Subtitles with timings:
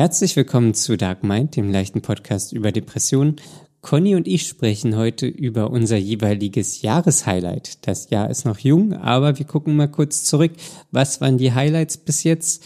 [0.00, 3.36] Herzlich willkommen zu Dark Mind, dem leichten Podcast über Depressionen.
[3.82, 7.86] Conny und ich sprechen heute über unser jeweiliges Jahreshighlight.
[7.86, 10.52] Das Jahr ist noch jung, aber wir gucken mal kurz zurück.
[10.90, 12.64] Was waren die Highlights bis jetzt?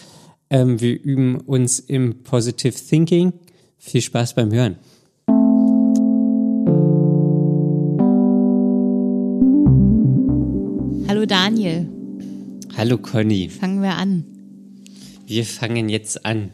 [0.49, 3.33] Ähm, wir üben uns im Positive Thinking.
[3.79, 4.77] Viel Spaß beim Hören.
[11.09, 11.89] Hallo Daniel.
[12.77, 13.49] Hallo Conny.
[13.49, 14.25] Fangen wir an.
[15.27, 16.53] Wir fangen jetzt an.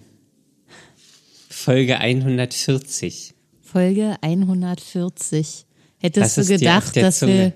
[1.60, 3.34] Folge 140.
[3.60, 5.66] Folge 140.
[5.98, 7.34] Hättest Das du gedacht, dass Zunge.
[7.34, 7.52] wir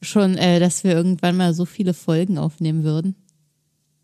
[0.00, 3.16] schon, äh, dass wir irgendwann mal so viele Folgen aufnehmen würden?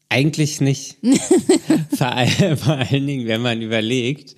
[0.08, 0.96] Eigentlich nicht.
[1.96, 4.34] vor, all, vor allen Dingen, wenn man überlegt,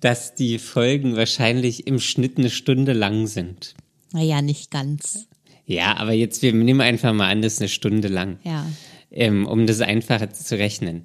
[0.00, 3.74] dass die Folgen wahrscheinlich im Schnitt eine Stunde lang sind.
[4.12, 5.26] Naja, nicht ganz.
[5.66, 8.38] Ja, aber jetzt, wir nehmen einfach mal an, das ist eine Stunde lang.
[8.42, 8.66] Ja.
[9.10, 11.02] Ähm, um das einfacher zu rechnen.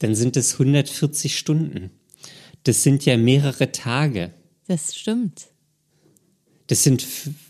[0.00, 1.90] Dann sind es 140 Stunden.
[2.64, 4.32] Das sind ja mehrere Tage.
[4.68, 5.46] Das stimmt.
[6.66, 7.04] Das sind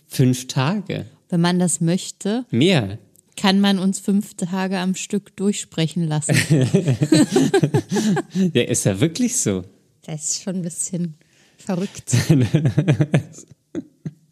[0.09, 1.07] fünf Tage.
[1.29, 2.99] Wenn man das möchte, Mehr.
[3.37, 6.35] kann man uns fünf Tage am Stück durchsprechen lassen.
[8.55, 9.65] Ja, ist ja wirklich so.
[10.03, 11.15] Das ist schon ein bisschen
[11.59, 12.13] verrückt.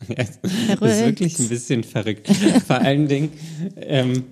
[0.09, 1.21] Ja, Das ist Verrückt.
[1.21, 2.29] wirklich ein bisschen verrückt.
[2.67, 3.31] Vor allen Dingen,
[3.77, 4.25] ähm,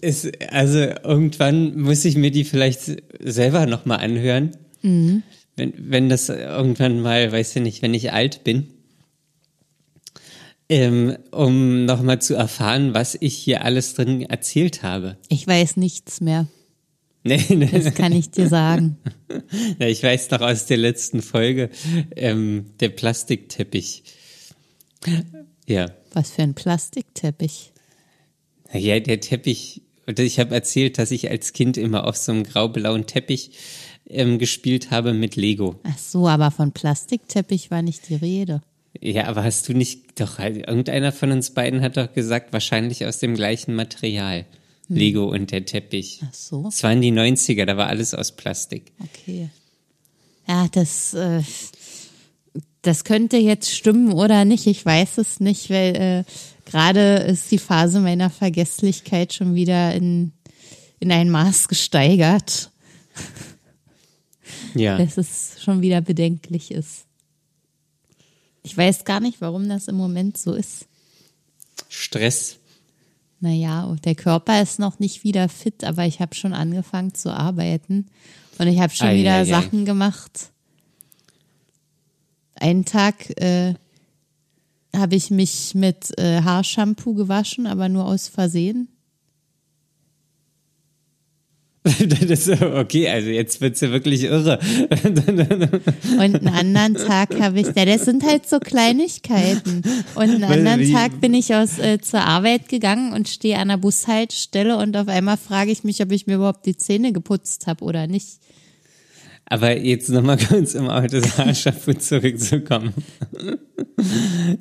[0.00, 2.80] ist, also irgendwann muss ich mir die vielleicht
[3.22, 4.50] selber nochmal anhören.
[4.82, 5.22] Mhm.
[5.56, 8.68] Wenn, wenn das irgendwann mal, weiß ich nicht, wenn ich alt bin.
[10.68, 15.16] Ähm, um nochmal zu erfahren, was ich hier alles drin erzählt habe.
[15.28, 16.46] Ich weiß nichts mehr.
[17.22, 17.66] Nee, nee.
[17.66, 18.96] Das kann ich dir sagen.
[19.78, 21.70] Ja, ich weiß noch aus der letzten Folge,
[22.16, 24.02] ähm, der Plastikteppich.
[25.66, 25.86] Ja.
[26.12, 27.72] Was für ein Plastikteppich.
[28.72, 29.82] Ja, der Teppich.
[30.18, 33.52] Ich habe erzählt, dass ich als Kind immer auf so einem graublauen Teppich
[34.08, 35.76] ähm, gespielt habe mit Lego.
[35.84, 38.62] Ach so, aber von Plastikteppich war nicht die Rede.
[39.00, 43.18] Ja, aber hast du nicht, doch, irgendeiner von uns beiden hat doch gesagt, wahrscheinlich aus
[43.18, 44.46] dem gleichen Material.
[44.90, 46.20] Lego und der Teppich.
[46.24, 46.66] Ach so.
[46.68, 48.92] Es waren die 90er, da war alles aus Plastik.
[48.98, 49.50] Okay.
[50.48, 51.42] Ja, das, äh,
[52.82, 54.66] das könnte jetzt stimmen oder nicht.
[54.66, 56.24] Ich weiß es nicht, weil äh,
[56.68, 60.32] gerade ist die Phase meiner Vergesslichkeit schon wieder in,
[60.98, 62.72] in ein Maß gesteigert,
[64.74, 64.98] Ja.
[64.98, 67.06] dass es schon wieder bedenklich ist.
[68.62, 70.86] Ich weiß gar nicht, warum das im Moment so ist.
[71.88, 72.58] Stress.
[73.40, 78.06] Naja, der Körper ist noch nicht wieder fit, aber ich habe schon angefangen zu arbeiten
[78.58, 79.44] und ich habe schon Ei, wieder ei, ei.
[79.44, 80.50] Sachen gemacht.
[82.54, 83.74] Einen Tag äh,
[84.94, 88.88] habe ich mich mit äh, Haarshampoo gewaschen, aber nur aus Versehen.
[92.28, 94.58] das, okay, also jetzt wird's ja wirklich irre.
[94.90, 99.82] Und einen anderen Tag habe ich, ja, das sind halt so Kleinigkeiten.
[100.14, 103.78] Und einen anderen Tag bin ich aus äh, zur Arbeit gegangen und stehe an der
[103.78, 107.82] Bushaltestelle und auf einmal frage ich mich, ob ich mir überhaupt die Zähne geputzt habe
[107.82, 108.40] oder nicht.
[109.46, 112.92] Aber jetzt nochmal kurz, um auf das Haarshampoo zurückzukommen.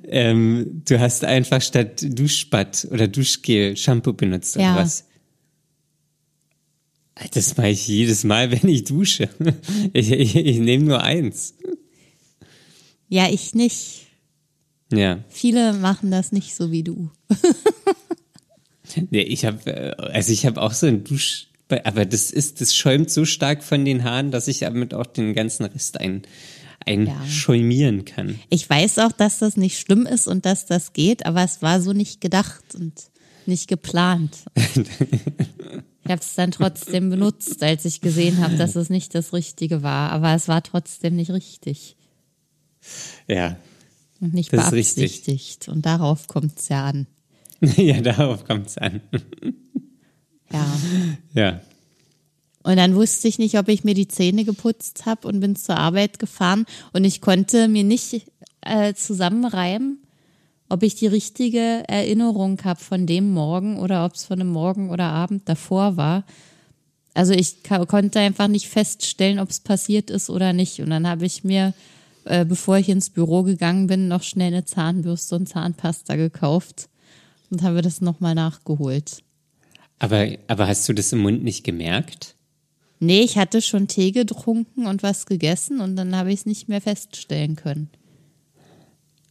[0.07, 4.75] ähm, du hast einfach statt Duschbad oder Duschgel Shampoo benutzt oder Ja.
[4.77, 5.05] was?
[7.33, 9.29] Das mache ich jedes Mal, wenn ich dusche.
[9.93, 11.55] Ich, ich, ich nehme nur eins.
[13.07, 14.07] Ja, ich nicht.
[14.91, 15.23] Ja.
[15.29, 17.11] Viele machen das nicht so wie du.
[19.11, 21.47] ja ich habe, also ich habe auch so ein Dusch,
[21.83, 25.33] aber das ist, das schäumt so stark von den Haaren, dass ich damit auch den
[25.33, 26.23] ganzen Rest ein,
[26.85, 28.39] einschäumieren kann.
[28.49, 31.81] Ich weiß auch, dass das nicht schlimm ist und dass das geht, aber es war
[31.81, 32.93] so nicht gedacht und
[33.45, 34.37] nicht geplant.
[36.09, 39.83] Ich habe es dann trotzdem benutzt, als ich gesehen habe, dass es nicht das Richtige
[39.83, 40.09] war.
[40.11, 41.95] Aber es war trotzdem nicht richtig
[43.27, 43.57] Ja.
[44.19, 44.95] und nicht Das ist richtig.
[45.21, 45.67] beabsichtigt.
[45.67, 47.05] Und darauf kommt es ja an.
[47.61, 49.01] ja, darauf kommt's an.
[50.51, 50.79] Ja.
[51.35, 51.61] Ja.
[52.63, 55.77] Und dann wusste ich nicht, ob ich mir die Zähne geputzt habe und bin zur
[55.77, 56.65] Arbeit gefahren.
[56.91, 58.25] Und ich konnte mir nicht
[58.61, 59.99] äh, zusammenreimen,
[60.69, 64.91] ob ich die richtige Erinnerung habe von dem Morgen oder ob es von dem Morgen
[64.91, 66.23] oder Abend davor war.
[67.15, 70.79] Also ich konnte einfach nicht feststellen, ob es passiert ist oder nicht.
[70.79, 71.73] Und dann habe ich mir,
[72.25, 76.87] äh, bevor ich ins Büro gegangen bin, noch schnell eine Zahnbürste und Zahnpasta gekauft
[77.49, 79.23] und habe das nochmal nachgeholt.
[79.97, 82.35] Aber, aber hast du das im Mund nicht gemerkt?
[82.99, 86.69] Nee, ich hatte schon Tee getrunken und was gegessen und dann habe ich es nicht
[86.69, 87.89] mehr feststellen können.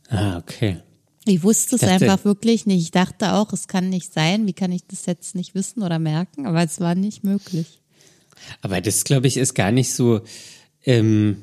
[0.09, 0.79] Ah, okay.
[1.29, 2.83] Ich wusste es dachte- einfach wirklich nicht.
[2.83, 4.47] Ich dachte auch, es kann nicht sein.
[4.47, 6.47] Wie kann ich das jetzt nicht wissen oder merken?
[6.47, 7.67] Aber es war nicht möglich.
[8.63, 10.21] Aber das, glaube ich, ist gar nicht so,
[10.85, 11.39] ähm,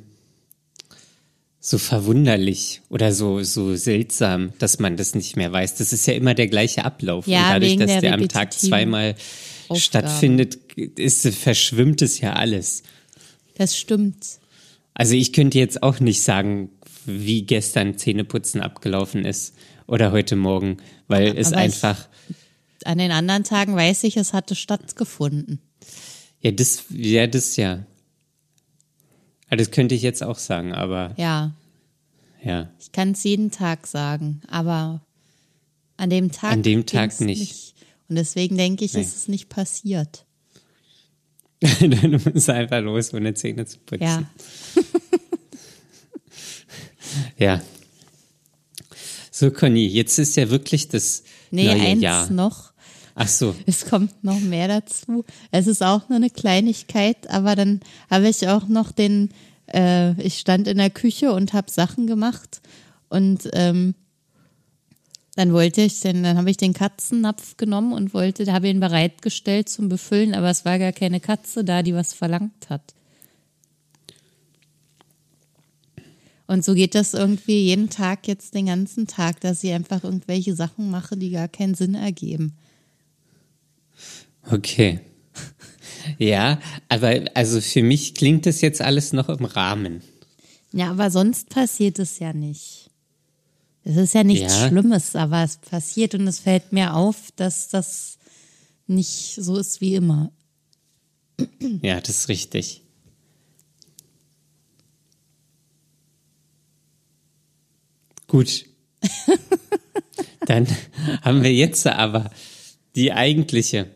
[1.59, 5.75] so verwunderlich oder so, so seltsam, dass man das nicht mehr weiß.
[5.75, 7.27] Das ist ja immer der gleiche Ablauf.
[7.27, 9.15] Ja, Und dadurch, dass der der am Tag zweimal
[9.67, 9.79] Aufgaben.
[9.81, 12.83] stattfindet, ist, verschwimmt es ja alles.
[13.55, 14.23] Das stimmt.
[14.93, 16.69] Also ich könnte jetzt auch nicht sagen,
[17.05, 19.53] wie gestern Zähneputzen abgelaufen ist
[19.87, 20.77] oder heute Morgen,
[21.07, 22.07] weil es Aber ich- einfach,
[22.85, 25.59] An den anderen Tagen weiß ich, es hatte stattgefunden.
[26.41, 27.85] ja, das, ja, das ja.
[29.49, 31.53] Ah, Das könnte ich jetzt auch sagen, aber Ja,
[32.43, 32.69] ja.
[32.79, 35.01] ich kann es jeden Tag sagen, aber
[35.97, 37.75] an dem Tag, An dem Tag ging's nicht.
[38.09, 39.01] Und deswegen denke ich, Nee.
[39.01, 40.25] ist es nicht passiert.
[41.79, 44.03] Dann musst du einfach los, ohne Zähne zu putzen.
[44.03, 44.23] Ja,
[47.37, 47.61] Ja.
[49.37, 52.31] So, Conny, jetzt ist ja wirklich das nee, neue eins Jahr.
[52.31, 52.71] noch.
[53.15, 55.25] Ach so, Es kommt noch mehr dazu.
[55.51, 59.31] Es ist auch nur eine Kleinigkeit, aber dann habe ich auch noch den,
[59.73, 62.61] äh, ich stand in der Küche und habe Sachen gemacht
[63.09, 63.93] und ähm,
[65.35, 68.79] dann wollte ich den, dann habe ich den Katzennapf genommen und wollte, da habe ihn
[68.79, 72.93] bereitgestellt zum Befüllen, aber es war gar keine Katze da, die was verlangt hat.
[76.47, 80.55] Und so geht das irgendwie jeden Tag jetzt den ganzen Tag, dass ich einfach irgendwelche
[80.55, 82.53] Sachen mache, die gar keinen Sinn ergeben.
[84.51, 84.99] okay.
[86.19, 90.01] Ja, aber also für mich klingt das jetzt alles noch im Rahmen.
[90.71, 92.91] Ja, aber sonst passiert es ja nicht.
[93.83, 94.67] Es ist ja nichts Ja.
[94.67, 98.17] Schlimmes, aber es passiert und es fällt mir auf, dass das
[98.87, 100.31] nicht so ist wie immer.
[101.81, 102.81] Ja, das ist richtig.
[108.27, 108.65] Gut.
[110.45, 110.67] Dann
[111.21, 112.29] haben wir jetzt aber
[112.95, 113.87] die eigentliche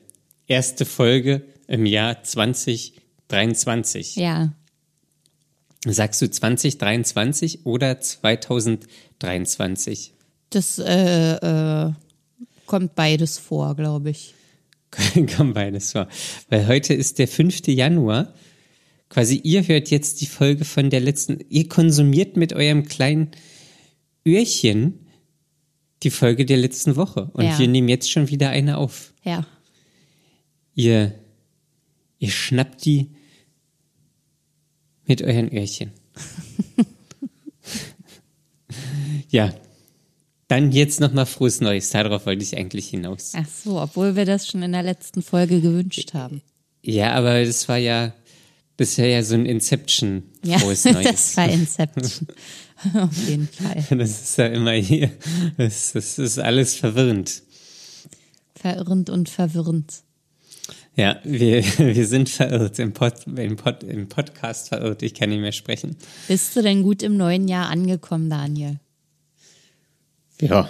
[0.47, 4.15] erste Folge im Jahr 2023.
[4.15, 4.53] Ja,
[5.85, 10.13] Sagst du 2023 oder 2023?
[10.49, 11.93] das äh, äh,
[12.65, 14.33] kommt beides vor, glaube ich.
[15.37, 16.07] Kommt beides vor.
[16.49, 17.67] Weil heute ist der 5.
[17.67, 18.33] Januar.
[19.09, 23.29] Quasi, ihr hört jetzt die Folge von der letzten, ihr konsumiert mit eurem kleinen
[24.35, 25.05] Öhrchen
[26.03, 27.29] die Folge der letzten Woche.
[27.33, 27.57] Und Ja.
[27.59, 29.13] wir nehmen jetzt schon wieder eine auf.
[29.23, 29.45] Ja,
[30.75, 31.13] Ihr,
[32.19, 33.09] ihr schnappt die
[35.05, 35.91] mit euren Öhrchen.
[39.29, 39.53] ja.
[40.47, 41.91] Dann jetzt nochmal frohes Neues.
[41.91, 43.33] Darauf wollte ich eigentlich hinaus.
[43.35, 46.41] ach so, obwohl wir das schon in der letzten Folge gewünscht haben.
[46.81, 48.13] Ja, aber das war ja,
[48.77, 51.03] das war ja so ein Inception Ja, frohes Neues.
[51.05, 52.27] das war Inception.
[52.93, 53.83] Auf jeden Fall.
[53.97, 55.11] Das ist ja immer hier,
[55.57, 57.43] das, das ist alles verwirrend.
[58.55, 60.03] Verirrend und verwirrend.
[60.95, 65.39] Ja, wir, wir sind verirrt, im, Pod, im, Pod, im Podcast verirrt, ich kann nicht
[65.39, 65.95] mehr sprechen.
[66.27, 68.79] Bist du denn gut im neuen Jahr angekommen, Daniel?
[70.41, 70.69] Ja.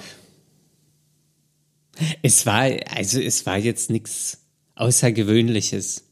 [2.21, 4.39] Es war, also es war jetzt nichts
[4.75, 6.05] Außergewöhnliches.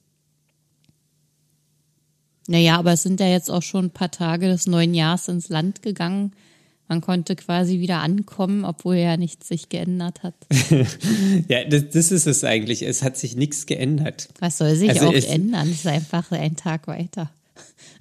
[2.47, 5.49] Naja, aber es sind ja jetzt auch schon ein paar Tage des neuen Jahres ins
[5.49, 6.31] Land gegangen.
[6.87, 10.35] Man konnte quasi wieder ankommen, obwohl ja nichts sich geändert hat.
[11.49, 12.81] Ja, das, das ist es eigentlich.
[12.81, 14.29] Es hat sich nichts geändert.
[14.39, 15.69] Was soll sich Also auch ändern?
[15.69, 17.29] Es ist einfach ein Tag weiter.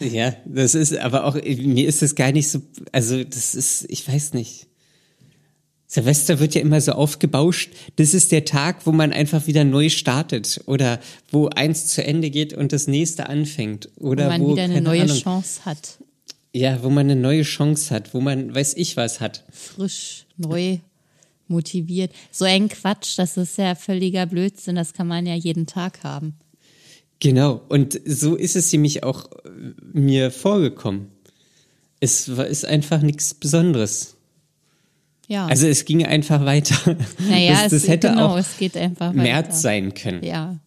[0.01, 2.61] Ja, das ist aber auch, mir ist es gar nicht so,
[2.93, 4.67] also das ist, ich weiß nicht.
[5.87, 7.71] Silvester wird ja immer so aufgebauscht.
[7.97, 11.01] Das ist der Tag, wo man einfach wieder neu startet oder
[11.31, 14.81] wo eins zu Ende geht und das nächste anfängt Wo oder man wo wieder eine
[14.81, 15.99] neue Ahnung, Chance hat.
[16.53, 19.45] Ja, wo man eine neue Chance hat, wo man weiß ich was hat.
[19.53, 20.79] Frisch, neu,
[21.47, 22.13] motiviert.
[22.33, 24.75] So ein Quatsch, das ist ja völliger Blödsinn.
[24.75, 26.35] Das kann man ja jeden Tag haben.
[27.21, 27.63] Genau.
[27.69, 31.09] Und so ist es nämlich auch äh, mir vorgekommen.
[32.01, 34.16] Es ist einfach nichts Besonderes.
[35.29, 35.47] Ja.
[35.47, 36.97] Also es ging einfach weiter.
[37.29, 39.23] naja, das, es, das hätte genau, auch es geht einfach weiter.
[39.23, 40.23] März sein können.
[40.25, 40.59] Ja.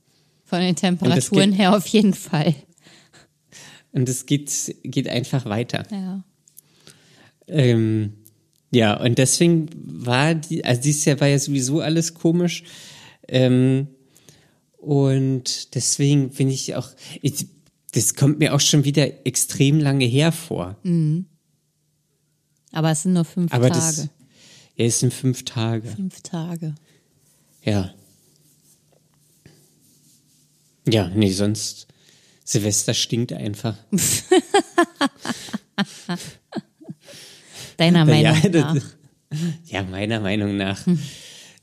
[0.45, 2.55] Von den Temperaturen geht- her auf jeden Fall.
[3.91, 4.51] Und es geht,
[4.83, 5.83] geht einfach weiter.
[5.91, 6.23] Ja.
[7.47, 8.13] Ähm,
[8.71, 12.63] ja, und deswegen war die, also dieses Jahr war ja sowieso alles komisch.
[13.27, 13.87] Ähm,
[14.77, 16.89] und deswegen bin ich auch,
[17.21, 17.47] ich,
[17.93, 20.77] das kommt mir auch schon wieder extrem lange her vor.
[22.71, 23.79] Aber es sind nur fünf Aber Tage.
[23.79, 24.09] das,
[24.79, 25.89] ja, es sind fünf Tage.
[25.89, 26.73] Fünf Tage.
[27.63, 27.93] Ja.
[30.87, 31.87] Ja, nee, sonst
[32.45, 33.77] Silvester stinkt einfach.
[37.77, 38.81] Deiner Meinung ja, nach.
[39.65, 40.87] ja, meiner Meinung nach.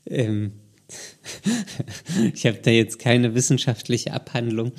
[0.05, 0.53] Ähm,
[2.33, 4.73] ich habe da jetzt keine wissenschaftliche Abhandlung,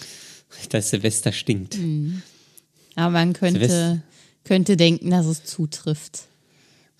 [0.71, 1.77] dass Silvester stinkt.
[2.95, 4.03] Aber man könnte, Silvester.
[4.45, 6.28] könnte denken, dass es zutrifft.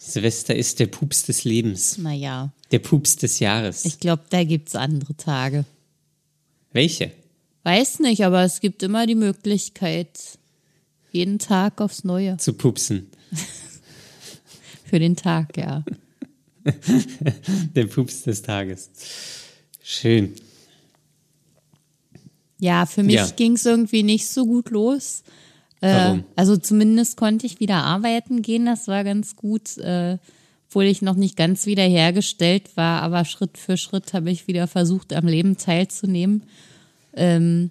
[0.01, 3.85] Silvester ist der Pups des Lebens, Naja, der Pups des Jahres.
[3.85, 5.65] ich glaube, da gibt's andere Tage.
[6.73, 7.11] Welche?
[7.65, 10.39] Weiß nicht, aber es gibt immer die Möglichkeit,
[11.11, 12.37] jeden Tag aufs Neue.
[12.37, 13.09] Zu pupsen.
[14.85, 15.85] Für den Tag, ja.
[17.75, 18.91] Der Pups des Tages.
[19.83, 20.35] Schön.
[22.61, 23.27] Ja, für mich Ja.
[23.31, 25.23] ging's irgendwie nicht so gut los.
[25.81, 30.19] Äh, also zumindest konnte ich wieder arbeiten gehen, das war ganz gut, äh,
[30.69, 35.13] obwohl ich noch nicht ganz wiederhergestellt war, aber Schritt für Schritt habe ich wieder versucht,
[35.13, 36.43] am Leben teilzunehmen.
[37.15, 37.71] Ähm,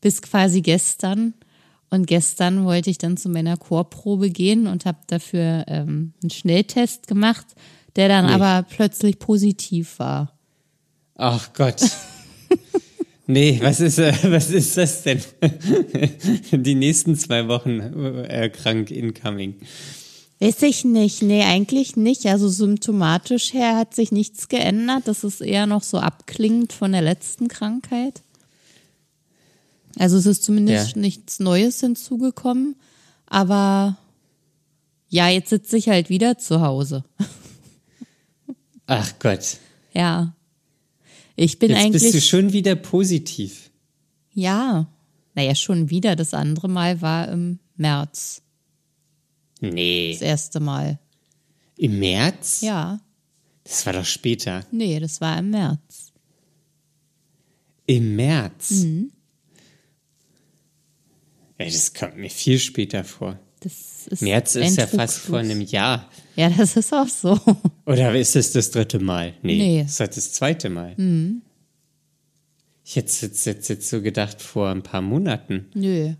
[0.00, 1.34] bis quasi gestern.
[1.90, 7.06] Und gestern wollte ich dann zu meiner Chorprobe gehen und habe dafür ähm, einen Schnelltest
[7.06, 7.46] gemacht,
[7.96, 8.32] der dann Nee.
[8.32, 10.32] aber plötzlich positiv war.
[11.16, 11.80] Ach Gott.
[13.30, 15.20] Nee, was ist, äh, was ist das denn?
[16.52, 17.78] Die nächsten zwei Wochen
[18.24, 19.54] äh, krank incoming.
[20.40, 21.20] Weiß ich nicht.
[21.22, 22.24] Nee, eigentlich nicht.
[22.26, 25.02] Also symptomatisch her hat sich nichts geändert.
[25.06, 28.22] Das ist eher noch so abklingend von der letzten Krankheit.
[29.98, 31.00] Also es ist zumindest Ja.
[31.02, 32.76] nichts Neues hinzugekommen.
[33.26, 33.98] Aber
[35.10, 37.04] ja, jetzt sitze ich halt wieder zu Hause.
[38.86, 39.58] Ach Gott.
[39.92, 40.32] Ja.
[41.40, 42.02] Ich bin Jetzt eigentlich.
[42.02, 43.70] bist du schon wieder positiv.
[44.32, 44.88] Ja.
[45.34, 46.16] Naja, schon wieder.
[46.16, 48.42] Das andere Mal war im März.
[49.60, 50.14] Nee.
[50.14, 50.98] Das erste Mal.
[51.76, 52.60] Im März?
[52.62, 53.00] Ja.
[53.62, 54.66] Das war doch später.
[54.72, 56.12] Nee, das war im März.
[57.86, 58.70] Im März?
[58.70, 59.12] Mhm.
[61.60, 63.38] Ja, das kommt mir viel später vor.
[63.60, 66.10] Das ist März ist ja fast vor einem Jahr.
[66.38, 67.36] Ja, das ist auch so.
[67.84, 69.34] Oder ist es das dritte Mal?
[69.42, 69.82] Nee, Nee.
[69.82, 70.94] das ist halt das zweite Mal.
[72.84, 75.66] Ich hätte es jetzt, jetzt, jetzt so gedacht vor ein paar Monaten.
[75.74, 76.12] Nö.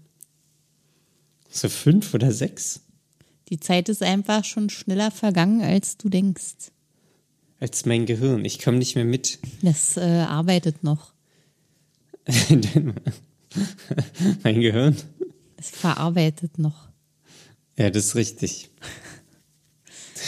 [1.48, 2.80] So fünf oder sechs?
[3.48, 6.72] Die Zeit ist einfach schon schneller vergangen, als du denkst.
[7.60, 8.44] Als mein Gehirn.
[8.44, 9.38] Ich komme nicht mehr mit.
[9.62, 11.12] Das äh, arbeitet noch.
[14.42, 14.96] mein Gehirn?
[15.56, 16.88] Es verarbeitet noch.
[17.76, 18.68] Ja, das ist richtig.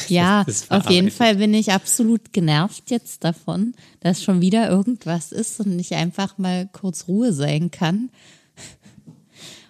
[0.08, 1.10] Ja, auf jeden.
[1.10, 6.38] Fall bin ich absolut genervt jetzt davon, dass schon wieder irgendwas ist und nicht einfach
[6.38, 8.10] mal kurz Ruhe sein kann.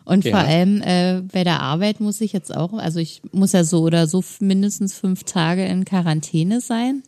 [0.04, 0.32] Und Ja.
[0.32, 3.82] vor allem äh, bei der Arbeit muss ich jetzt auch, also ich muss ja so
[3.82, 7.02] oder so mindestens fünf Tage in Quarantäne sein.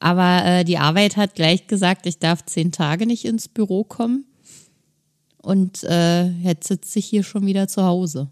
[0.00, 4.24] Aber äh, die Arbeit hat gleich gesagt, ich darf zehn Tage nicht ins Büro kommen.
[5.40, 8.28] Und äh, jetzt sitze ich hier schon wieder zu Hause.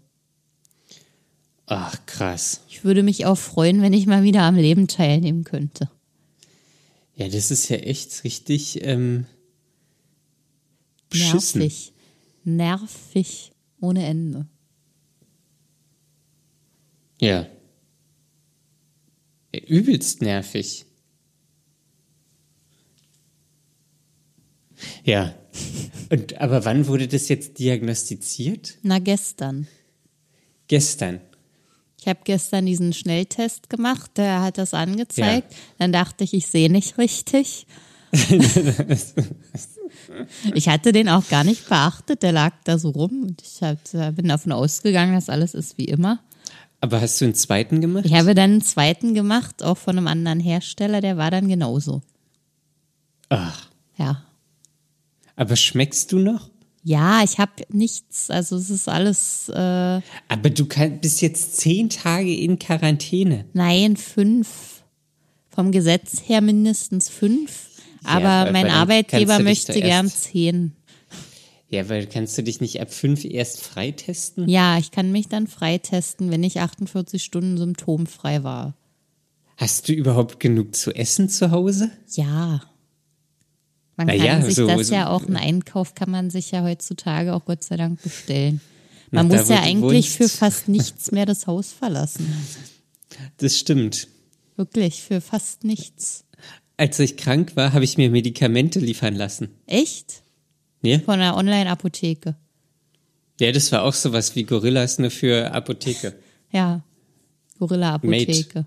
[1.73, 2.65] Ach, krass.
[2.67, 5.89] Ich würde mich auch freuen, wenn ich mal wieder am Leben teilnehmen könnte.
[7.15, 9.25] Ja, das ist ja echt richtig ähm,
[11.09, 11.61] beschissen.
[11.61, 11.93] Nervig.
[12.43, 14.47] Nervig ohne Ende.
[17.21, 17.47] Ja.
[19.55, 19.61] ja.
[19.61, 20.85] Übelst nervig.
[25.05, 25.33] Ja.
[26.09, 28.77] Und, aber wann wurde das jetzt diagnostiziert?
[28.81, 29.69] Na, gestern.
[30.67, 31.21] Gestern.
[32.01, 35.53] Ich habe gestern diesen Schnelltest gemacht, der hat das angezeigt.
[35.77, 37.67] Dann dachte ich, ich sehe nicht richtig.
[40.55, 43.77] ich hatte den auch gar nicht beachtet, der lag da so rum und ich hab,
[44.15, 46.19] bin davon ausgegangen, dass alles ist wie immer.
[46.81, 48.05] Aber hast du einen zweiten gemacht?
[48.05, 52.01] Ich habe dann einen zweiten gemacht, auch von einem anderen Hersteller, der war dann genauso.
[53.29, 53.67] Ach.
[53.97, 54.25] Ja.
[55.35, 56.50] Aber schmeckst du noch?
[56.83, 61.89] Ja, ich habe nichts, also es ist alles, äh, Aber du kann, bist jetzt zehn
[61.89, 63.45] Tage in Quarantäne.
[63.53, 64.83] Nein, fünf.
[65.49, 67.67] Vom Gesetz her mindestens fünf.
[68.03, 70.73] Aber aber mein Arbeitgeber möchte gern zehn.
[71.69, 74.49] Ja, weil kannst du dich nicht ab fünf erst freitesten?
[74.49, 78.75] Ja, ich kann mich dann freitesten, wenn ich 48 Stunden symptomfrei war.
[79.55, 81.91] Hast du überhaupt genug zu essen zu Hause?
[82.13, 82.61] Ja.
[84.05, 86.51] Man Na kann ja, sich so- das so- ja auch, einen Einkauf kann man sich
[86.51, 88.61] ja heutzutage auch Gott sei Dank bestellen.
[89.11, 92.33] Man muss ja eigentlich für fast nichts mehr das Haus verlassen.
[93.37, 94.07] Das stimmt.
[94.55, 96.23] Wirklich, für fast nichts.
[96.77, 99.49] Als ich krank war, habe ich mir Medikamente liefern lassen.
[99.67, 100.21] Echt?
[100.81, 100.99] Ja?
[100.99, 102.35] Von einer Online-Apotheke.
[103.39, 106.15] Ja, das war auch sowas wie Gorillas nur für Apotheke.
[106.51, 106.81] Ja.
[107.59, 108.65] Gorilla-Apotheke.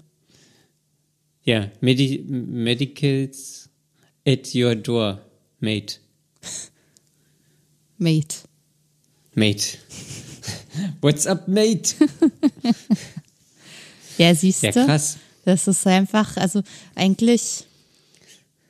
[1.44, 3.63] Ja, Medi Medicals
[4.26, 5.20] at your door,
[5.60, 5.98] mate.
[7.98, 8.36] Mate.
[9.34, 9.78] Mate.
[11.00, 11.94] What's up, mate?
[14.16, 14.86] Ja, siehst Ja, du?
[14.86, 15.18] krass.
[15.44, 16.62] Das ist einfach, also
[16.94, 17.64] eigentlich,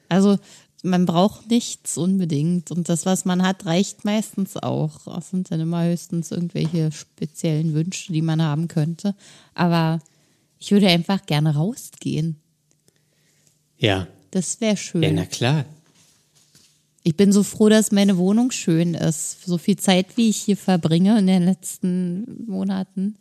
[0.09, 0.39] also
[0.83, 2.71] man braucht nichts unbedingt.
[2.71, 5.07] Und das, was man hat, reicht meistens auch.
[5.19, 9.15] Es sind dann immer höchstens irgendwelche speziellen Wünsche, die man haben könnte.
[9.55, 10.01] Aber
[10.59, 12.37] ich würde einfach gerne rausgehen.
[13.77, 14.09] Ja.
[14.35, 15.03] Das wäre schön.
[15.05, 15.65] Ja, na klar.
[17.05, 19.45] Ich bin so froh, dass meine Wohnung schön ist.
[19.47, 23.15] So viel Zeit, wie ich hier verbringe in den letzten Monaten.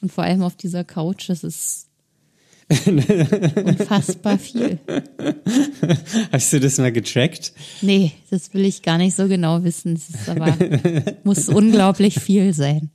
[0.00, 1.88] Und vor allem auf dieser Couch, das ist
[2.86, 4.78] unfassbar viel.
[6.32, 7.52] Hast du das mal getrackt?
[7.82, 9.94] Nee, das will ich gar nicht so genau wissen.
[9.94, 10.56] Es ist aber,
[11.24, 12.90] muss unglaublich viel sein.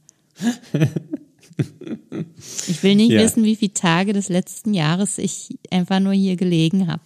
[2.67, 3.21] Ich will nicht Ja.
[3.21, 7.03] wissen, wie viele Tage des letzten Jahres ich einfach nur hier gelegen habe.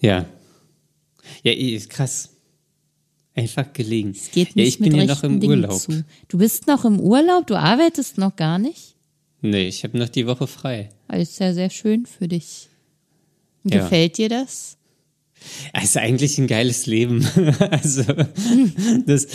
[0.00, 0.26] Ja.
[1.42, 2.30] Ja, ist krass.
[3.34, 4.10] Einfach gelegen.
[4.10, 5.80] Es geht ja, nicht ich bin mit ja noch im Dingen Urlaub.
[5.80, 6.04] zu.
[6.26, 8.96] Du bist noch im Urlaub, du arbeitest noch gar nicht.
[9.40, 10.90] Nee, ich habe noch die Woche frei.
[11.06, 12.68] Das ist ja sehr schön für dich.
[13.62, 13.82] Ja.
[13.82, 14.76] Gefällt dir das?
[15.72, 17.24] Es ist eigentlich ein geiles Leben.
[17.70, 19.26] Also, das,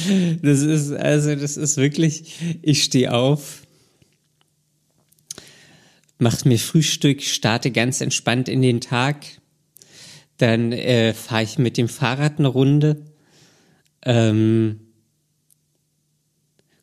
[0.42, 3.64] das ist, also, das ist wirklich, ich stehe auf,
[6.18, 9.26] mache mir Frühstück, starte ganz entspannt in den Tag.
[10.38, 13.06] Dann äh, fahre ich mit dem Fahrrad eine Runde,
[14.04, 14.80] ähm,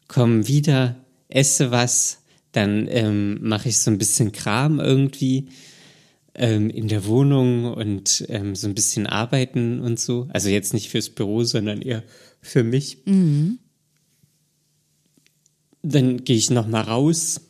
[0.08, 0.96] komme wieder,
[1.28, 5.48] esse was, dann ähm, mache ich so ein bisschen Kram irgendwie
[6.34, 10.28] ähm, in der Wohnung und ähm, so ein bisschen arbeiten und so.
[10.32, 12.02] Also jetzt nicht fürs Büro, sondern eher
[12.40, 12.98] für mich.
[15.82, 17.40] Dann gehe ich noch mal raus.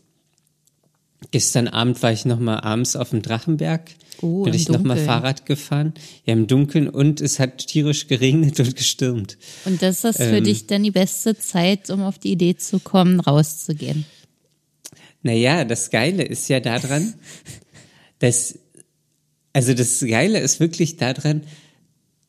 [1.31, 3.91] Gestern Abend war ich noch mal abends auf dem Drachenberg.
[4.23, 5.07] Oh, Bin ich noch mal Dunkeln.
[5.07, 5.95] Fahrrad gefahren.
[6.25, 9.39] Ja, im Dunkeln und es hat tierisch geregnet und gestürmt.
[9.65, 10.45] Und das ist für Ähm.
[10.45, 14.05] dich dann die beste Zeit, um auf die Idee zu kommen, rauszugehen.
[15.23, 17.15] Naja, das Geile ist ja daran,
[18.19, 18.59] dass,
[19.53, 21.43] also das Geile ist wirklich daran,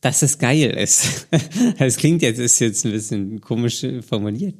[0.01, 1.27] dass es geil ist.
[1.77, 4.55] Das klingt jetzt, ist jetzt ein bisschen komisch formuliert.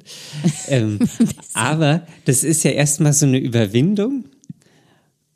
[0.68, 0.98] Ähm,
[1.52, 4.24] aber das ist ja erstmal so eine Überwindung.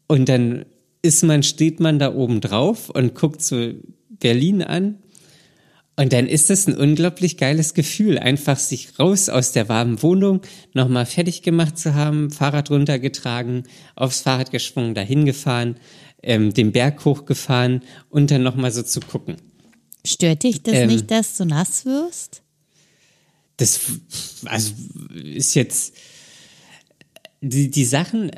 [0.06, 0.64] Und dann
[1.02, 3.72] ist man, steht man da oben drauf und guckt so
[4.08, 4.98] Berlin an.
[5.98, 10.42] Und dann ist es ein unglaublich geiles Gefühl, einfach sich raus aus der warmen Wohnung,
[10.74, 13.62] nochmal fertig gemacht zu haben, Fahrrad runtergetragen,
[13.94, 15.76] aufs Fahrrad geschwungen, dahin gefahren,
[16.22, 17.80] ähm, den Berg hochgefahren
[18.10, 19.36] und dann nochmal so zu gucken.
[20.06, 20.88] Stört dich das Ähm.
[20.88, 22.42] nicht, dass du nass wirst?
[23.56, 23.80] Das
[24.44, 24.72] also
[25.14, 25.94] ist jetzt
[27.40, 28.30] die, die Sachen,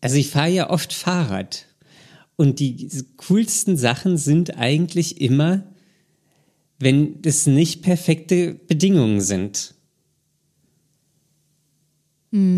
[0.00, 1.66] also ich fahre ja oft Fahrrad
[2.36, 5.64] und die coolsten Sachen sind eigentlich immer,
[6.78, 9.74] wenn es nicht perfekte Bedingungen sind.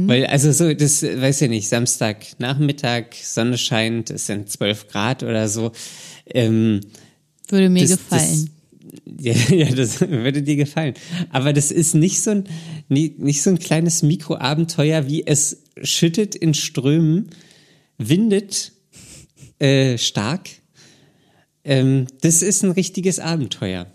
[0.08, 5.22] Weil, also so, das weiß ich nicht, Samstag, Nachmittag, Sonne scheint, es sind 12 Grad
[5.22, 5.72] oder so.
[6.24, 6.80] Ähm,
[7.48, 8.50] Würde mir das- gefallen.
[8.50, 8.50] Das,
[9.50, 10.94] ja, ja, das würde dir gefallen.
[11.30, 12.44] Aber das ist nicht so ein,
[12.88, 17.30] nicht so ein kleines Mikroabenteuer, wie es schüttet in Strömen,
[17.98, 18.72] windet
[19.58, 20.48] äh, stark.
[21.64, 23.86] Ähm, das ist ein richtiges Abenteuer.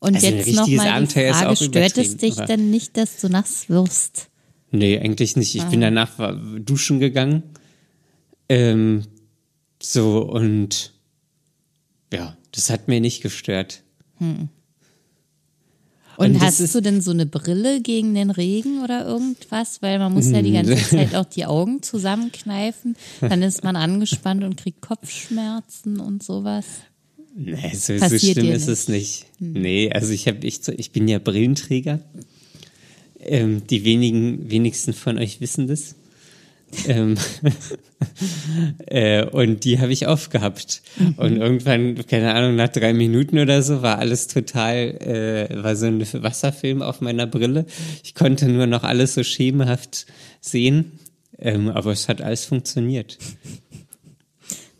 [0.00, 3.68] Und also jetzt nochmal Abenteuer Frage, stört es dich aber- denn nicht, dass du nass
[3.68, 4.28] wirst?
[4.72, 5.54] Nee, eigentlich nicht.
[5.54, 7.42] Ich bin danach duschen gegangen.
[8.48, 9.04] Ähm,
[9.80, 10.91] so und
[12.12, 13.82] ja, das hat mir nicht gestört.
[14.18, 14.50] Und,
[16.16, 19.80] Und das hast du denn so eine Brille gegen den Regen oder irgendwas?
[19.80, 22.96] Weil man muss ja die ganze Zeit auch die Augen zusammenkneifen.
[23.20, 26.66] Dann ist man angespannt und kriegt Kopfschmerzen und sowas.
[27.34, 29.24] Nee, so, so schlimm ist es nicht.
[29.40, 32.00] Nee, also ich habe ich, ich bin ja Brillenträger.
[33.18, 35.94] Ähm, die wenigen, wenigsten von euch wissen das.
[36.86, 37.16] Ähm,
[38.86, 40.82] äh, und die habe ich aufgehabt.
[41.16, 45.86] Und irgendwann, keine Ahnung, nach drei Minuten oder so war alles total, äh, war so
[45.86, 47.66] ein Wasserfilm auf meiner Brille.
[48.02, 50.06] Ich konnte nur noch alles so schemenhaft
[50.40, 50.98] sehen.
[51.38, 53.18] Ähm, aber es hat alles funktioniert.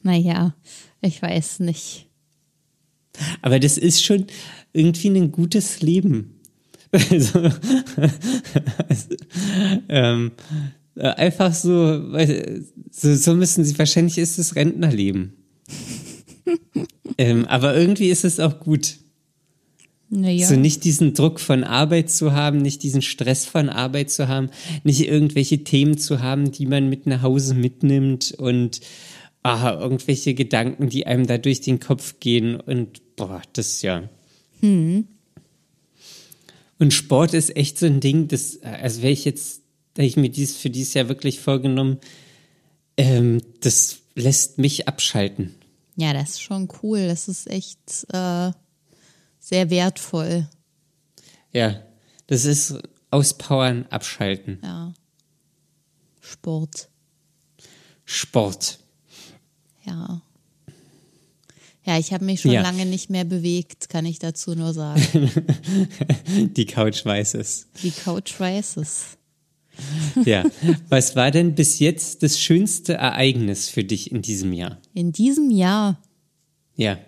[0.03, 0.55] Naja,
[1.01, 2.07] ich weiß nicht.
[3.43, 4.27] Aber das ist schon
[4.73, 6.39] irgendwie ein gutes Leben.
[7.11, 7.39] Also,
[9.89, 11.73] ähm, äh, einfach so,
[12.13, 15.35] weil- so, so müssen sie, wahrscheinlich ist es Rentnerleben.
[17.19, 18.97] ähm, aber irgendwie ist es auch gut.
[20.15, 20.47] Naja.
[20.47, 24.51] So nicht diesen Druck von Arbeit zu haben, nicht diesen Stress von Arbeit zu haben,
[24.85, 28.83] nicht irgendwelche Themen zu haben, die man mit nach Hause mitnimmt und
[29.43, 34.11] ah, irgendwelche Gedanken, die einem da durch den Kopf gehen und boah, das ja.
[36.79, 39.62] Und Sport ist echt so ein Ding, das, also wäre ich jetzt,
[39.95, 41.99] da ich mir dies für dieses Jahr wirklich vorgenommen,
[42.97, 45.55] ähm, das lässt mich abschalten.
[45.97, 47.07] Ja, das ist schon cool.
[47.09, 48.51] Das ist echt äh,
[49.39, 50.49] sehr wertvoll.
[51.53, 51.83] Ja,
[52.27, 52.79] das ist
[53.11, 54.59] auspowern, abschalten.
[54.63, 54.95] Ja.
[56.21, 56.89] Sport.
[58.05, 58.79] Sport.
[59.85, 60.23] Ja.
[61.85, 62.63] Ja, ich habe mich schon Ja.
[62.63, 65.03] lange nicht mehr bewegt, kann ich dazu nur sagen.
[66.57, 67.67] Die Couch weiß es.
[67.83, 69.19] Die Couch rises.
[70.25, 70.45] Ja.
[70.89, 74.79] Was war denn bis jetzt das schönste Ereignis für dich in diesem Jahr?
[74.95, 75.99] In diesem Jahr,
[76.77, 76.99] Ja.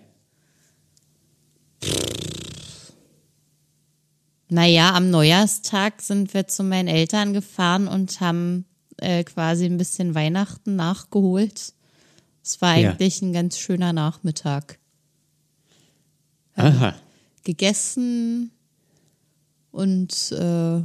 [4.49, 8.65] naja, am Neujahrstag sind wir zu meinen Eltern gefahren und haben
[8.97, 11.73] äh, quasi ein bisschen Weihnachten nachgeholt.
[12.43, 12.91] Es war Ja.
[12.91, 14.79] eigentlich ein ganz schöner Nachmittag.
[16.55, 16.95] Aha.
[17.43, 18.51] Gegessen
[19.71, 20.81] und äh,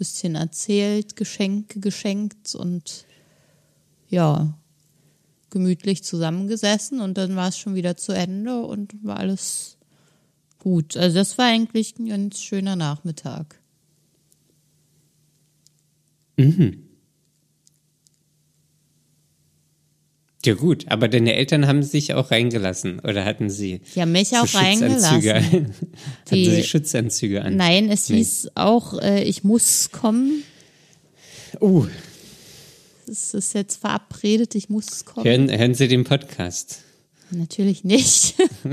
[0.00, 3.04] bisschen erzählt, Geschenke geschenkt und
[4.08, 4.58] ja,
[5.50, 9.76] gemütlich zusammengesessen und dann war es schon wieder zu Ende und war alles
[10.58, 10.96] gut.
[10.96, 13.60] Also das war eigentlich ein ganz schöner Nachmittag.
[20.46, 24.52] Ja gut, aber deine Eltern haben sich auch reingelassen oder hatten sie haben mich auch
[24.54, 25.22] reingelassen.
[26.24, 27.56] hatten Die- sie Schutzanzüge an?
[27.56, 28.16] Nein, es Nee.
[28.18, 30.42] hieß auch, äh, ich muss kommen.
[31.60, 31.86] Uh,
[33.06, 35.26] Es ist jetzt verabredet, ich muss kommen.
[35.26, 36.84] hören, hören Sie den Podcast.
[37.32, 38.34] Natürlich nicht.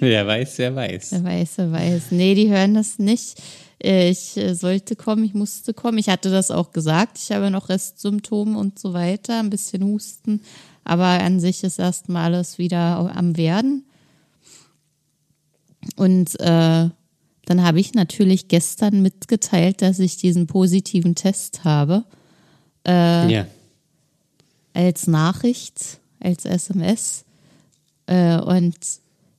[0.00, 1.08] Wer weiß, wer weiß.
[1.12, 2.02] Wer weiß, wer weiß.
[2.10, 3.34] Nee, die hören das nicht.
[3.82, 5.98] Äh, Ich äh, sollte kommen, ich musste kommen.
[5.98, 7.18] Ich hatte das auch gesagt.
[7.18, 10.42] Ich habe noch Restsymptome und so weiter, ein bisschen Husten.
[10.84, 13.84] Aber an sich ist erstmal alles wieder am Werden.
[15.96, 16.88] Und äh,
[17.44, 22.04] dann habe ich natürlich gestern mitgeteilt, dass ich diesen positiven Test habe
[23.30, 23.46] ja.
[24.74, 27.24] als Nachricht, als SMS.
[28.06, 28.76] Äh, und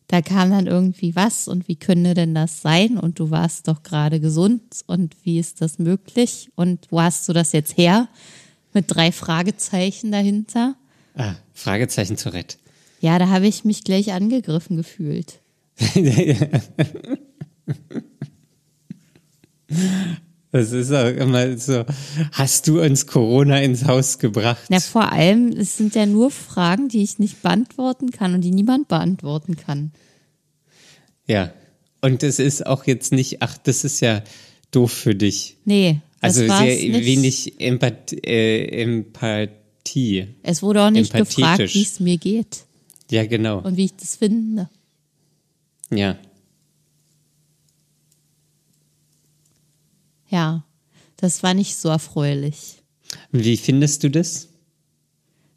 [0.09, 2.97] da kam dann irgendwie was und wie könnte denn das sein?
[2.97, 6.49] Und du warst doch gerade gesund und wie ist das möglich?
[6.55, 8.09] Und wo hast du das jetzt her?
[8.73, 10.75] Mit drei Fragezeichen dahinter.
[11.15, 12.57] Ah, Fragezeichen Tourette.
[13.01, 15.41] Ja, da habe ich mich gleich angegriffen gefühlt.
[20.51, 21.85] Das ist auch immer so.
[22.31, 24.63] Hast du uns Corona ins Haus gebracht?
[24.69, 28.49] Na, vor allem, es sind ja nur Fragen, die ich nicht beantworten kann und die
[28.51, 29.91] niemand beantworten kann.
[31.27, 31.53] Ja.
[32.01, 34.23] Und es ist auch jetzt nicht, ach, das ist ja
[34.71, 35.57] doof für dich.
[35.65, 37.05] Nee, das Also sehr nicht.
[37.05, 40.27] wenig Empath äh, Empathie.
[40.43, 42.65] Es wurde auch nicht gefragt, wie es mir geht
[43.11, 43.59] Ja, genau.
[43.59, 44.69] und wie ich das finde.
[45.91, 46.17] Ja.
[50.29, 50.63] Ja,
[51.17, 52.81] das war nicht so erfreulich.
[53.31, 54.47] Wie findest du das?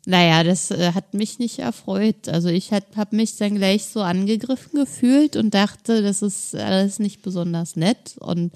[0.04, 2.28] Naja, das äh, hat mich nicht erfreut.
[2.28, 7.22] Also ich habe mich dann gleich so angegriffen gefühlt und dachte, das ist alles nicht
[7.22, 8.52] besonders nett und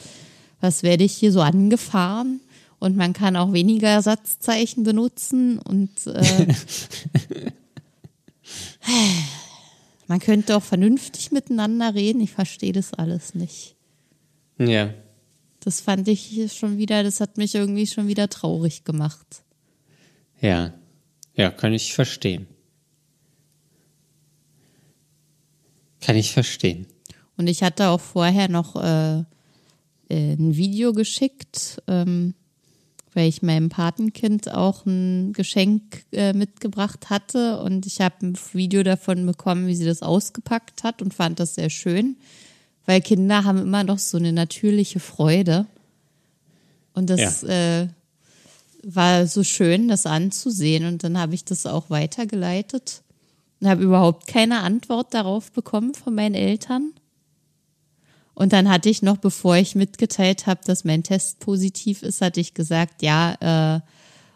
[0.61, 2.40] was werde ich hier so angefahren?
[2.79, 6.46] Und man kann auch weniger Ersatzeichen benutzen und äh,
[10.09, 12.20] man könnte auch vernünftig miteinander reden.
[12.20, 13.76] Ich verstehe das alles nicht.
[14.59, 14.90] Ja.
[15.66, 19.42] Das fand ich schon wieder, das hat mich irgendwie schon wieder traurig gemacht.
[20.40, 20.72] Ja.
[21.35, 22.46] Ja, kann ich verstehen.
[26.00, 26.87] Kann ich verstehen.
[27.37, 29.18] Und ich hatte auch vorher noch äh,
[30.09, 32.35] äh, ein Video geschickt, ähm,
[33.12, 37.59] weil ich meinem Patenkind auch ein Geschenk äh, mitgebracht hatte.
[37.59, 41.57] Und ich habe ein Video davon bekommen, wie sie das ausgepackt hat und fand das
[41.57, 42.18] sehr schön,
[42.87, 45.66] weil Kinder haben immer noch so eine natürliche Freude.
[46.94, 47.88] Und das äh,
[48.83, 50.87] war so schön, das anzusehen.
[50.87, 53.03] Und dann habe ich das auch weitergeleitet
[53.61, 56.92] und habe überhaupt keine Antwort darauf bekommen von meinen Eltern.
[58.35, 62.40] Und dann hatte ich noch, bevor ich mitgeteilt habe, dass mein Test positiv ist, hatte
[62.40, 63.81] ich gesagt, ja, äh,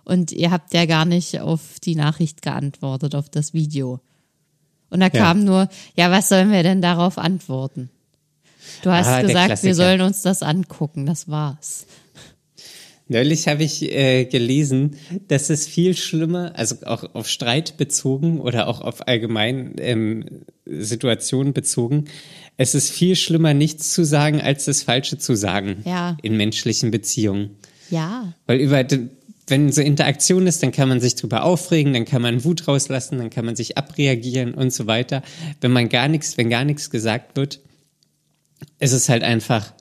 [0.05, 4.01] und ihr habt ja gar nicht auf die Nachricht geantwortet, auf das Video.
[4.89, 5.11] Und da Ja.
[5.13, 7.91] kam nur, ja, was sollen wir denn darauf antworten?
[8.83, 11.87] Du hast Ah, gesagt, wir sollen uns das angucken, das war's.
[13.09, 14.97] Neulich habe ich äh, gelesen,
[15.27, 20.25] dass es viel schlimmer, also auch auf Streit bezogen oder auch auf allgemein ähm,
[20.65, 22.05] Situationen bezogen,
[22.57, 26.17] es ist viel schlimmer, nichts zu sagen, als das Falsche zu sagen Ja.
[26.23, 27.57] in menschlichen Beziehungen.
[27.91, 28.85] Ja, Weil über,
[29.49, 33.19] wenn so Interaktion ist, dann kann man sich drüber aufregen, dann kann man Wut rauslassen,
[33.19, 35.23] dann kann man sich abreagieren und so weiter.
[35.61, 37.59] Wenn man gar nichts, wenn gar nichts gesagt wird,
[38.79, 39.73] ist es halt einfach,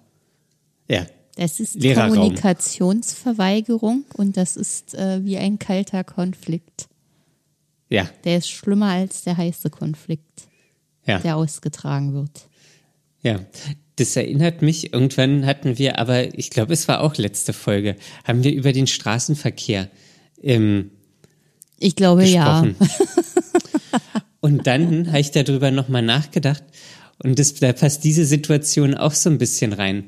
[0.89, 2.15] ja, das ist Leerer Raum.
[2.15, 6.89] Kommunikationsverweigerung und das ist äh, wie ein kalter Konflikt.
[7.89, 10.47] Ja, Der ist schlimmer als der heiße Konflikt,
[11.05, 11.19] ja.
[11.19, 12.49] der ausgetragen wird.
[13.23, 13.39] Ja,
[13.95, 18.43] das erinnert mich, irgendwann hatten wir, aber ich glaube, es war auch letzte Folge, haben
[18.43, 19.89] wir über den Straßenverkehr
[20.41, 20.91] ähm,
[21.77, 22.61] Ich glaube ja.
[22.61, 22.89] gesprochen.
[24.41, 26.63] Und dann habe ich darüber nochmal nachgedacht
[27.23, 30.05] und das, da passt diese Situation auch so ein bisschen rein.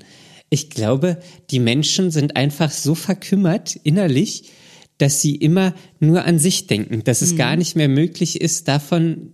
[0.49, 1.19] Ich glaube,
[1.49, 4.51] die Menschen sind einfach so verkümmert innerlich,
[4.97, 9.33] dass sie immer nur an sich denken, dass es gar nicht mehr möglich ist, davon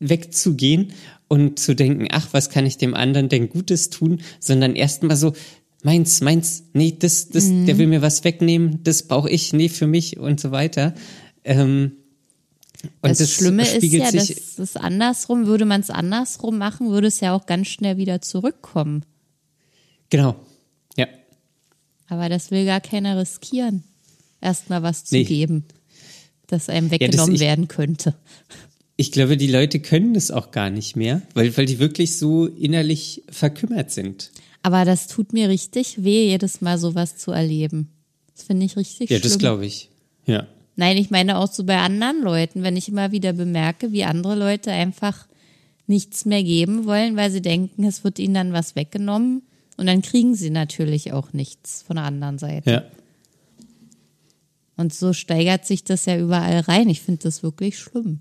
[0.00, 0.92] wegzugehen
[1.28, 5.34] und zu denken, ach, was kann ich dem anderen denn Gutes tun, sondern erstmal so,
[5.82, 9.86] meins, meins, nee, das, das, der will mir was wegnehmen, das brauche ich, nee, für
[9.86, 10.94] mich und so weiter.
[11.44, 11.92] Ähm,
[13.02, 17.20] und das, Schlimme ist ja, dass es andersrum, würde man es andersrum machen, würde es
[17.20, 19.04] ja auch ganz schnell wieder zurückkommen.
[20.10, 20.36] genau,
[20.96, 21.06] ja,
[22.08, 23.84] Aber das will gar keiner riskieren,
[24.40, 25.24] erstmal was zu Nee.
[25.24, 25.64] geben,
[26.46, 28.14] das einem das weggenommen ich- werden könnte.
[28.96, 32.46] Ich glaube, die Leute können das auch gar nicht mehr, weil, weil die wirklich so
[32.46, 34.30] innerlich verkümmert sind.
[34.62, 37.88] Aber das tut mir richtig weh, jedes Mal sowas zu erleben.
[38.36, 39.30] Das finde ich richtig Ja, schlimm.
[39.30, 39.90] das glaube ich.
[40.26, 40.46] Ja.
[40.76, 44.34] Nein, ich meine auch so bei anderen Leuten, wenn ich immer wieder bemerke, wie andere
[44.34, 45.26] Leute einfach
[45.86, 49.42] nichts mehr geben wollen, weil sie denken, es wird ihnen dann was weggenommen.
[49.76, 52.70] Und dann kriegen sie natürlich auch nichts von der anderen Seite.
[52.70, 52.82] Ja.
[54.76, 56.88] Und so steigert sich das ja überall rein.
[56.88, 58.20] Ich finde das wirklich schlimm.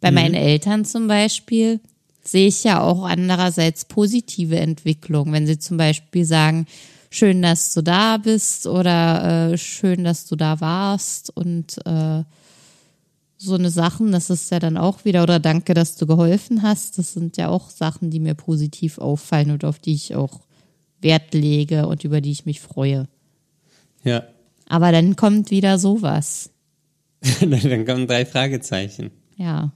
[0.00, 1.80] Bei meinen Eltern zum Beispiel
[2.22, 6.66] sehe ich ja auch andererseits positive Entwicklung, wenn sie zum Beispiel sagen,
[7.10, 12.24] schön, dass du da bist oder äh, schön, dass du da warst und äh,
[13.38, 16.98] so eine Sachen, das ist ja dann auch wieder, oder danke, dass du geholfen hast,
[16.98, 20.40] das sind ja auch Sachen, die mir positiv auffallen und auf die ich auch
[21.00, 23.08] Wert lege und über die ich mich freue.
[24.04, 24.24] Ja.
[24.68, 26.50] Aber dann kommt wieder sowas.
[27.40, 29.10] Dann kommen drei Fragezeichen.
[29.36, 29.72] Ja,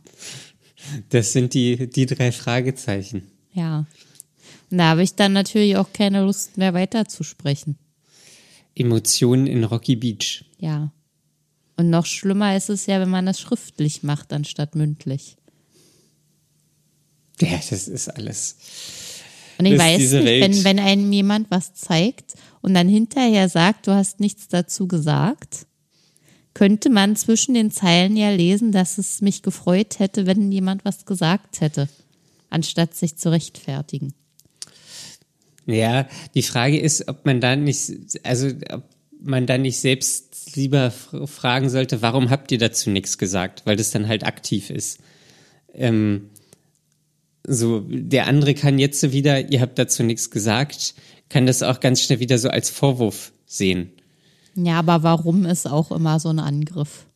[1.08, 3.22] Das sind die, die drei Fragezeichen.
[3.52, 3.86] ja.
[4.70, 7.76] Da habe ich dann natürlich auch keine Lust mehr weiterzusprechen.
[8.74, 10.44] Emotionen in Rocky Beach.
[10.58, 10.92] Ja.
[11.76, 15.36] Und noch schlimmer ist es ja, wenn man das schriftlich macht, anstatt mündlich.
[17.40, 18.56] Ja, das ist alles.
[19.58, 20.42] Und ich weiß nicht, Welt.
[20.42, 25.66] wenn, wenn einem jemand was zeigt und dann hinterher sagt, du hast nichts dazu gesagt,
[26.54, 31.06] könnte man zwischen den Zeilen ja lesen, dass es mich gefreut hätte, wenn jemand was
[31.06, 31.88] gesagt hätte,
[32.50, 34.14] anstatt sich zu rechtfertigen.
[35.70, 37.90] Ja, die Frage ist, ob man da nicht,
[38.24, 38.84] also ob
[39.22, 43.62] man da nicht selbst lieber fr- fragen sollte, warum habt ihr dazu nichts gesagt?
[43.66, 44.98] Weil das dann halt aktiv ist.
[45.74, 46.30] Ähm,
[47.46, 50.94] so, der andere kann jetzt so wieder, ihr habt dazu nichts gesagt,
[51.28, 53.92] kann das auch ganz schnell wieder so als Vorwurf sehen.
[54.54, 57.06] Ja, aber warum ist auch immer so ein Angriff?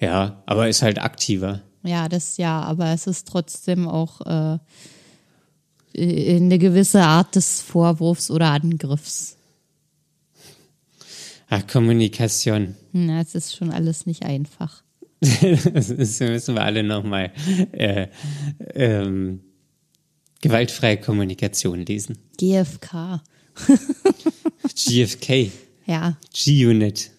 [0.00, 1.62] Ja, aber ist halt aktiver.
[1.82, 4.58] Ja, das ja, aber es ist trotzdem auch äh,
[5.98, 9.36] eine gewisse Art des Vorwurfs oder Angriffs.
[11.50, 12.74] Ach, Kommunikation.
[12.92, 14.82] Hm, Es ist schon alles nicht einfach.
[15.74, 17.32] Das müssen wir alle nochmal
[17.72, 18.06] äh,
[18.74, 19.40] ähm,
[20.40, 22.18] gewaltfreie Kommunikation lesen.
[22.38, 23.22] GFK.
[24.74, 25.50] GFK,
[25.86, 27.10] Ja, G-Unit.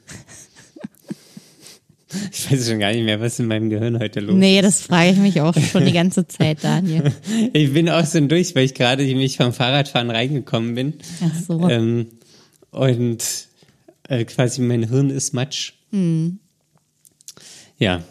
[2.31, 4.39] Ich weiß schon gar nicht mehr, was in meinem Gehirn heute los ist.
[4.39, 7.13] nee, das frage ich mich auch schon die ganze Zeit, Daniel.
[7.53, 10.93] Ich bin auch so durch, weil ich gerade nämlich vom Fahrradfahren reingekommen bin.
[11.23, 11.69] Ach so.
[11.69, 12.07] Ähm,
[12.71, 13.23] und
[14.07, 15.73] äh, quasi mein Hirn ist Matsch.
[15.91, 16.39] Hm.
[17.77, 18.03] Ja,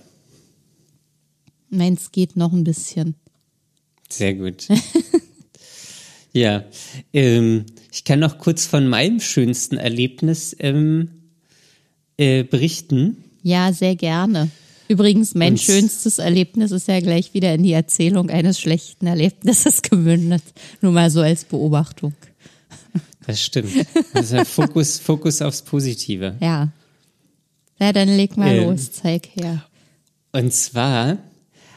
[1.71, 3.15] Meins geht noch ein bisschen.
[4.09, 4.69] sehr gut.
[6.33, 6.65] ja,
[7.13, 11.11] ähm, ich kann noch kurz von meinem schönsten Erlebnis ähm,
[12.17, 13.25] äh, berichten.
[13.43, 14.51] Ja, sehr gerne.
[14.89, 19.83] Übrigens, mein Und- schönstes Erlebnis ist ja gleich wieder in die Erzählung eines schlechten Erlebnisses
[19.91, 20.43] gemündet.
[20.81, 22.15] Nur mal so als Beobachtung.
[23.27, 23.73] Das stimmt.
[24.15, 26.37] Also Fokus, Fokus aufs Positive.
[26.41, 26.69] Ja.
[27.79, 28.65] Ja, dann leg mal Ähm.
[28.71, 29.63] los, zeig her.
[30.33, 31.19] Und zwar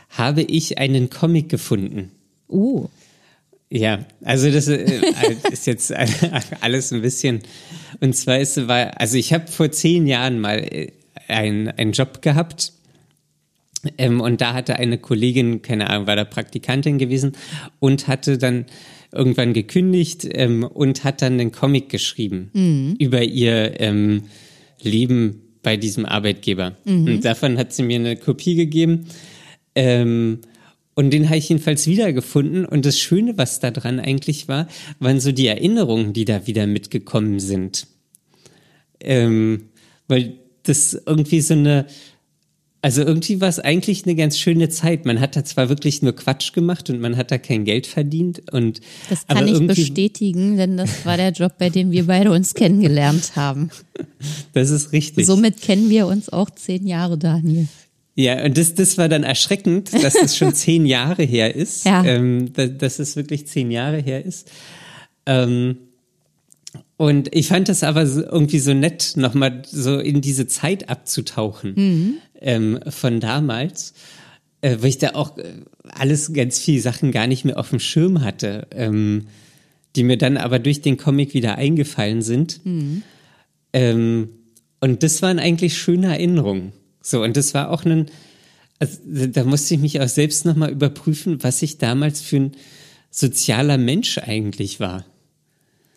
[0.09, 2.11] habe ich einen Comic gefunden.
[2.49, 2.87] Uh,
[3.69, 5.01] Ja, also das äh,
[5.51, 5.93] ist jetzt
[6.61, 7.41] alles ein bisschen.
[7.99, 10.59] Und zwar ist war, also ich habe vor zehn Jahren mal
[11.27, 12.73] äh, einen, Job gehabt.
[13.97, 17.33] Ähm, und da hatte eine Kollegin, keine Ahnung, war da Praktikantin gewesen
[17.79, 18.65] und hatte dann
[19.11, 22.49] irgendwann gekündigt ähm, und hat dann einen Comic geschrieben
[22.99, 24.23] über ihr ähm,
[24.81, 26.77] Leben bei diesem Arbeitgeber.
[26.85, 29.07] Und davon hat sie mir eine Kopie gegeben.
[29.75, 30.39] Ähm,
[30.93, 32.65] und den habe ich jedenfalls wiedergefunden.
[32.65, 34.67] Und das Schöne, was da dran eigentlich war,
[34.99, 37.87] waren so die Erinnerungen, die da wieder mitgekommen sind.
[38.99, 39.69] Ähm,
[40.07, 41.85] weil das irgendwie so eine,
[42.81, 45.05] also irgendwie war es eigentlich eine ganz schöne Zeit.
[45.05, 48.51] Man hat da zwar wirklich nur Quatsch gemacht und man hat da kein Geld verdient
[48.51, 52.53] und das kann ich bestätigen, denn das war der Job, bei dem wir beide uns
[52.53, 53.69] kennengelernt haben.
[54.53, 55.25] Das ist richtig.
[55.25, 57.67] Somit kennen wir uns auch zehn Jahre, Daniel.
[58.15, 61.85] Ja, und das, das war dann erschreckend, dass es schon zehn Jahre her ist.
[61.91, 62.03] Ja.
[62.05, 64.51] Ähm, dass es wirklich zehn Jahre her ist.
[65.25, 65.77] Ähm,
[67.01, 72.13] und ich fand es aber irgendwie so nett, nochmal so in diese Zeit abzutauchen mhm.
[72.39, 73.95] ähm, von damals,
[74.61, 75.45] äh, weil ich da auch äh,
[75.83, 79.25] alles ganz viele Sachen gar nicht mehr auf dem Schirm hatte, ähm,
[79.95, 82.63] die mir dann aber durch den Comic wieder eingefallen sind.
[82.67, 83.01] Mhm.
[83.73, 84.29] Ähm,
[84.79, 86.71] und das waren eigentlich schöne Erinnerungen.
[87.01, 88.11] So, und das war auch ein,
[88.77, 92.51] also, da musste ich mich auch selbst nochmal überprüfen, was ich damals für ein
[93.09, 95.03] sozialer Mensch eigentlich war.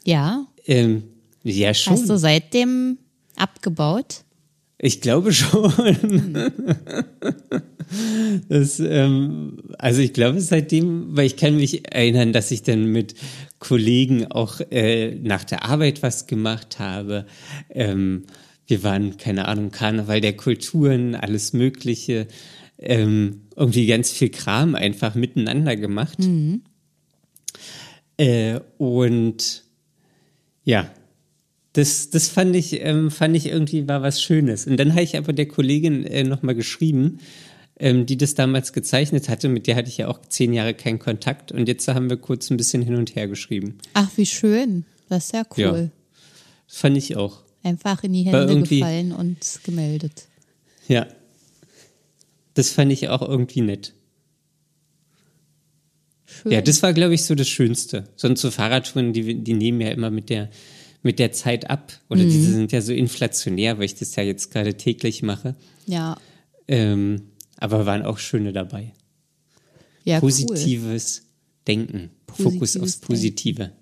[0.07, 0.47] Ja.
[0.67, 1.05] Ähm,
[1.43, 1.95] ja, schon.
[1.95, 2.99] Hast du seitdem
[3.37, 4.25] abgebaut?
[4.79, 6.53] Ich glaube schon.
[8.49, 13.15] das, ähm, also ich glaube seitdem, weil ich kann mich erinnern, dass ich dann mit
[13.59, 17.27] Kollegen auch äh, nach der Arbeit was gemacht habe.
[17.71, 18.25] Ähm,
[18.67, 22.27] wir waren, keine Ahnung, Karneval der Kulturen, alles Mögliche.
[22.79, 26.19] Ähm, irgendwie ganz viel Kram einfach miteinander gemacht.
[26.19, 26.63] Mhm.
[28.17, 29.64] Äh, und
[30.65, 30.91] ja,
[31.75, 34.67] das, das fand ich, ähm, fand ich irgendwie war was Schönes.
[34.67, 37.19] Und dann habe ich aber der Kollegin äh, nochmal geschrieben,
[37.79, 39.49] ähm, die das damals gezeichnet hatte.
[39.49, 41.51] Mit der hatte ich ja auch zehn Jahre keinen Kontakt.
[41.51, 43.79] Und jetzt haben wir kurz ein bisschen hin und her geschrieben.
[43.95, 44.85] Ach, wie schön.
[45.09, 45.91] Das ist ja cool.
[45.91, 45.91] Ja,
[46.69, 47.43] fand ich auch.
[47.65, 50.29] Einfach in die Hände gefallen und gemeldet.
[50.87, 51.07] Ja.
[52.55, 53.95] Das fand ich auch irgendwie nett.
[56.43, 56.53] Schön.
[56.53, 58.05] Ja, das war, glaube ich, so das Schönste.
[58.17, 60.51] Sonst so Fahrradtouren, die, die nehmen ja immer mit der,
[61.03, 61.93] mit der Zeit ab.
[62.09, 62.31] Oder mhm.
[62.31, 65.55] diese sind ja so inflationär, weil ich das ja jetzt gerade täglich mache.
[65.87, 66.17] Ja.
[66.69, 67.23] Ähm,
[67.59, 68.93] aber waren auch schöne dabei.
[70.05, 71.29] Ja, Positives cool.
[71.67, 72.11] Denken.
[72.27, 73.59] Positives Fokus aufs Positive.
[73.65, 73.77] Denken.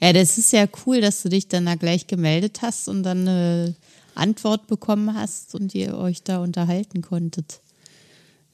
[0.00, 3.26] Ja, das ist ja cool, dass du dich dann da gleich gemeldet hast und dann
[3.26, 3.74] eine
[4.14, 7.60] Antwort bekommen hast und ihr euch da unterhalten konntet.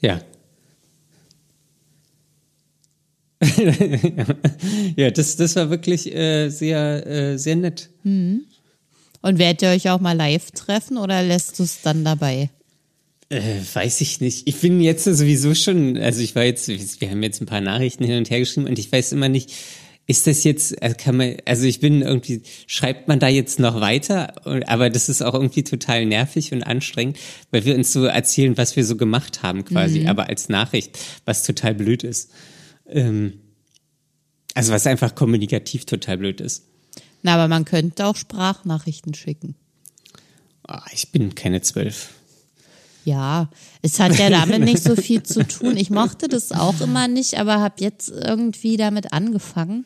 [0.00, 0.20] Ja,
[4.96, 7.90] ja, das, das war wirklich äh, sehr, äh, sehr nett.
[8.02, 8.44] Mhm.
[9.22, 12.50] Und werdet ihr euch auch mal live treffen oder lässt du es dann dabei?
[13.30, 13.40] Äh,
[13.72, 14.46] weiß ich nicht.
[14.46, 18.04] Ich bin jetzt sowieso schon, also ich war jetzt, wir haben jetzt ein paar Nachrichten
[18.04, 19.52] hin und her geschrieben und ich weiß immer nicht,
[20.06, 23.80] ist das jetzt, äh, kann man, also ich bin irgendwie, schreibt man da jetzt noch
[23.80, 24.34] weiter?
[24.68, 27.18] Aber das ist auch irgendwie total nervig und anstrengend,
[27.50, 30.08] weil wir uns so erzählen, was wir so gemacht haben quasi, mhm.
[30.08, 32.30] aber als Nachricht, was total blöd ist.
[32.86, 33.40] Ähm,
[34.54, 36.64] also was einfach kommunikativ total blöd ist.
[37.22, 39.54] Na, aber man könnte auch Sprachnachrichten schicken.
[40.68, 42.10] Oh, ich bin keine zwölf.
[43.04, 43.50] Ja,
[43.82, 45.76] es hat ja damit nicht so viel zu tun.
[45.76, 49.84] Ich mochte das auch immer nicht, aber habe jetzt irgendwie damit angefangen.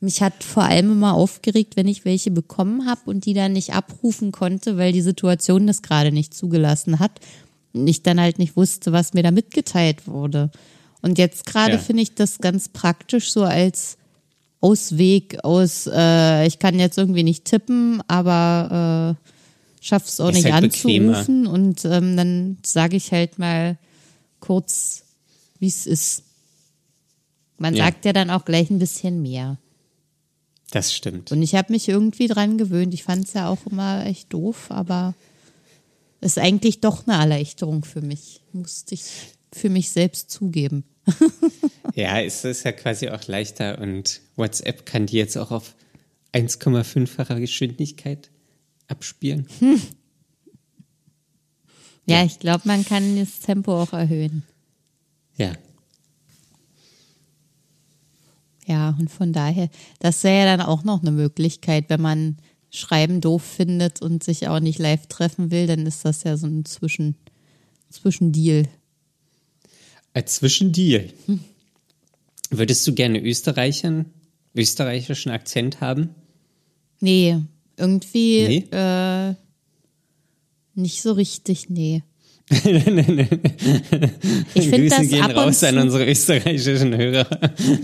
[0.00, 3.74] Mich hat vor allem immer aufgeregt, wenn ich welche bekommen habe und die dann nicht
[3.74, 7.20] abrufen konnte, weil die Situation das gerade nicht zugelassen hat
[7.72, 10.50] und ich dann halt nicht wusste, was mir da mitgeteilt wurde.
[11.02, 11.78] Und jetzt gerade ja.
[11.78, 13.98] finde ich das ganz praktisch so als
[14.60, 19.28] Ausweg aus, äh, ich kann jetzt irgendwie nicht tippen, aber äh,
[19.80, 21.50] schaff's auch Ist nicht halt anzurufen bequemer.
[21.52, 23.78] und ähm, dann sage ich halt mal
[24.40, 25.04] kurz,
[25.60, 26.24] wie es ist.
[27.56, 27.84] Man ja.
[27.84, 29.58] sagt ja dann auch gleich ein bisschen mehr.
[30.70, 31.32] Das stimmt.
[31.32, 32.92] Und ich habe mich irgendwie dran gewöhnt.
[32.94, 35.14] Ich fand es ja auch immer echt doof, aber
[36.20, 38.42] es ist eigentlich doch eine Erleichterung für mich.
[38.52, 39.04] Musste ich
[39.52, 40.84] für mich selbst zugeben.
[41.94, 45.74] ja, es ist ja quasi auch leichter und WhatsApp kann die jetzt auch auf
[46.34, 48.30] 1,5-facher Geschwindigkeit
[48.88, 49.46] abspielen.
[49.58, 49.80] Hm.
[52.08, 54.42] Ja, ja, ich glaube, man kann das Tempo auch erhöhen.
[55.36, 55.52] Ja.
[58.66, 62.38] Ja, und von daher, das wäre ja dann auch noch eine Möglichkeit, wenn man
[62.70, 66.46] Schreiben doof findet und sich auch nicht live treffen will, dann ist das ja so
[66.46, 67.16] ein Zwischen,
[67.90, 68.68] Zwischendeal.
[70.18, 71.10] Ein Zwischendeal.
[71.26, 71.38] Hm.
[72.50, 74.06] Würdest du gerne Österreichern,
[74.52, 76.10] österreichischen Akzent haben?
[76.98, 77.36] Nee,
[77.76, 78.76] irgendwie nee?
[78.76, 79.34] Äh,
[80.74, 82.02] nicht so richtig, nee.
[82.50, 82.62] ich
[84.68, 87.28] finde das gehen ab raus und zu, an unsere österreichischen Hörer.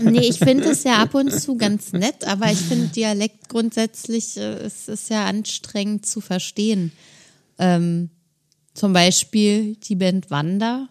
[0.03, 4.35] nee, ich finde es ja ab und zu ganz nett, aber ich finde Dialekt grundsätzlich
[4.35, 6.91] äh, es ist ja anstrengend zu verstehen.
[7.59, 8.09] Ähm,
[8.73, 10.89] zum Beispiel die Band Wanda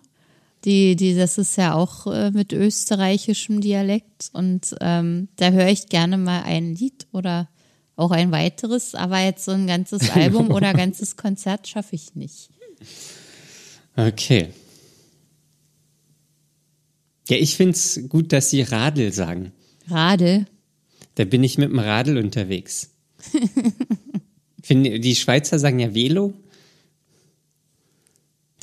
[0.65, 5.89] die, die, das ist ja auch äh, mit österreichischem Dialekt und ähm, da höre ich
[5.89, 7.49] gerne mal ein Lied oder
[7.97, 12.51] Auch ein weiteres, aber jetzt so ein ganzes Album oder ganzes Konzert schaffe ich nicht.
[13.97, 14.49] Okay.
[17.29, 19.53] Ja, ich find's gut, dass Sie Radl sagen.
[19.89, 20.47] Radl.
[21.15, 22.91] Da bin ich mit dem Radl unterwegs.
[24.63, 26.35] Find, die Schweizer sagen ja Velo.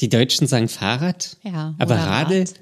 [0.02, 1.38] Die Deutschen sagen Fahrrad.
[1.44, 2.40] Ja, Aber Radl.
[2.40, 2.54] Rad.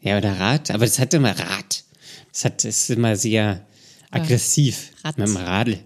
[0.00, 0.72] Ja, oder Rad.
[0.72, 1.84] Aber das hat immer Rad.
[2.32, 3.64] Das hat, ist immer sehr
[4.10, 4.90] aggressiv.
[5.04, 5.16] Rad.
[5.16, 5.78] Mit dem Radl.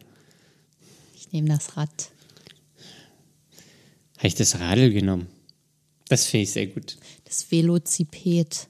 [1.15, 2.11] Ich nehme das Rad.
[4.17, 5.29] Habe ich das Radl genommen.
[6.09, 6.97] Das finde ich sehr gut.
[7.27, 8.69] Das Velociped.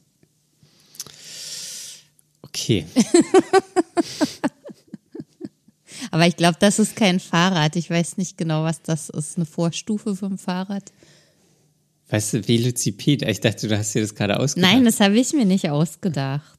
[2.42, 2.84] Okay.
[6.10, 7.76] Aber ich glaube, das ist kein Fahrrad.
[7.76, 9.36] Ich weiß nicht genau, was das ist.
[9.36, 10.90] Eine Vorstufe vom Fahrrad.
[12.10, 13.22] Weißt du, Velociped.
[13.22, 14.72] Ich dachte, du hast dir das gerade ausgedacht.
[14.72, 16.58] Nein, das habe ich mir nicht ausgedacht.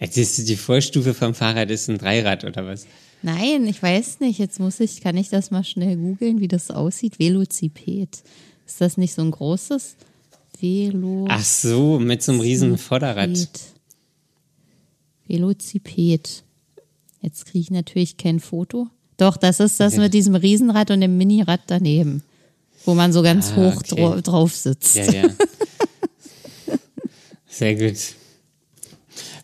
[0.00, 2.86] Das ist die Vorstufe vom Fahrrad ist ein Dreirad oder was?
[3.22, 4.40] Nein, ich weiß nicht.
[4.40, 7.20] Jetzt muss ich, kann ich das mal schnell googeln, wie das aussieht?
[7.20, 8.24] Velociped.
[8.66, 9.94] Ist das nicht so ein großes
[10.58, 11.26] Velo?
[11.30, 13.48] Ach so, mit so einem riesen Vorderrad.
[15.28, 16.42] Velociped.
[17.20, 18.88] Jetzt kriege ich natürlich kein Foto.
[19.16, 20.02] Doch, das ist das Okay.
[20.02, 22.24] mit diesem Riesenrad und dem Minirad daneben.
[22.84, 23.94] Wo man so ganz Ah, hoch okay.
[23.96, 24.96] dra drauf sitzt.
[24.96, 25.28] Ja, ja.
[27.48, 27.96] Sehr gut.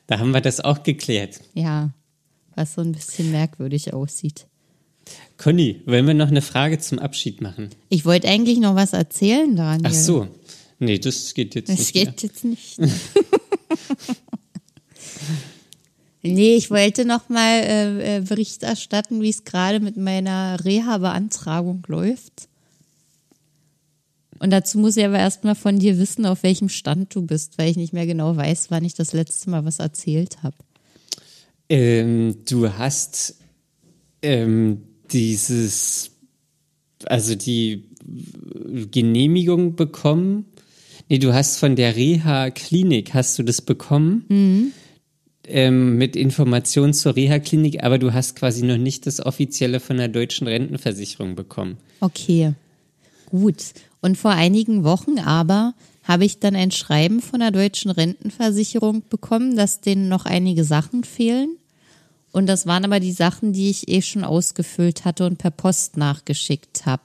[0.07, 1.41] Da haben wir das auch geklärt.
[1.55, 1.91] Ja,
[2.57, 4.47] was so ein bisschen merkwürdig aussieht.
[5.36, 7.70] Conny, wollen wir noch eine Frage zum Abschied machen?
[7.91, 9.86] Ich wollte eigentlich noch was erzählen, Daniel.
[9.91, 10.26] Ach so.
[10.80, 11.93] Nee, das geht jetzt Das nicht.
[11.93, 12.78] geht jetzt nicht.
[16.22, 21.82] nee, ich wollte noch mal äh, äh, Bericht erstatten, wie es gerade mit meiner Reha-Beantragung
[21.89, 22.49] läuft.
[24.39, 27.70] Und dazu muss ich aber erstmal von dir wissen, auf welchem Stand du bist, weil
[27.70, 30.57] ich nicht mehr genau weiß, wann ich das letzte Mal was erzählt habe.
[31.68, 33.36] Ähm, du hast
[34.22, 36.12] ähm, dieses,
[37.05, 37.84] also die
[38.91, 40.47] Genehmigung bekommen.
[41.09, 44.72] Nee, du hast von der Reha-Klinik, hast du das bekommen?
[45.45, 50.09] Ähm, mit Informationen zur Reha-Klinik, aber du hast quasi noch nicht das offizielle von der
[50.09, 51.78] deutschen Rentenversicherung bekommen.
[52.01, 52.53] Okay,
[53.26, 53.57] gut.
[54.01, 55.74] Und vor einigen Wochen aber
[56.05, 61.05] habe ich dann ein Schreiben von der deutschen Rentenversicherung bekommen, dass denen noch einige Sachen
[61.05, 61.57] fehlen.
[62.32, 65.96] Und das waren aber die Sachen, die ich eh schon ausgefüllt hatte und per Post
[65.96, 67.03] nachgeschickt habe.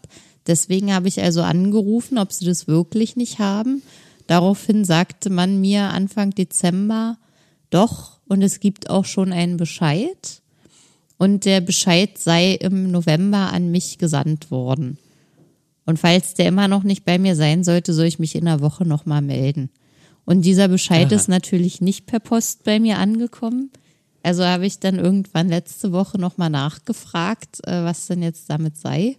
[0.47, 3.81] Deswegen habe ich also angerufen, ob sie das wirklich nicht haben.
[4.27, 7.17] Daraufhin sagte man mir Anfang Dezember,
[7.69, 10.41] doch, und es gibt auch schon einen Bescheid.
[11.17, 14.97] Und der Bescheid sei im November an mich gesandt worden.
[15.85, 18.61] Und falls der immer noch nicht bei mir sein sollte, soll ich mich in einer
[18.61, 19.69] Woche nochmal melden.
[20.25, 21.15] Und dieser Bescheid Aha.
[21.15, 23.71] ist natürlich nicht per Post bei mir angekommen.
[24.21, 29.17] Also habe ich dann irgendwann letzte Woche nochmal nachgefragt, äh, was denn jetzt damit sei.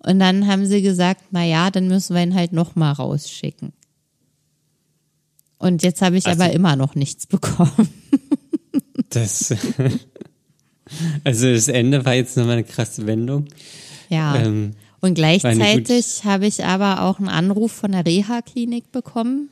[0.00, 3.72] Und dann haben sie gesagt, na ja, dann müssen wir ihn halt nochmal rausschicken.
[5.58, 7.88] Und jetzt habe ich Also- aber immer noch nichts bekommen.
[9.10, 9.54] Das,
[11.24, 13.46] also das Ende war jetzt nochmal eine krasse Wendung.
[14.08, 14.36] Ja.
[14.36, 19.50] Ähm, Und gleichzeitig habe ich aber auch einen Anruf von der Reha-Klinik bekommen.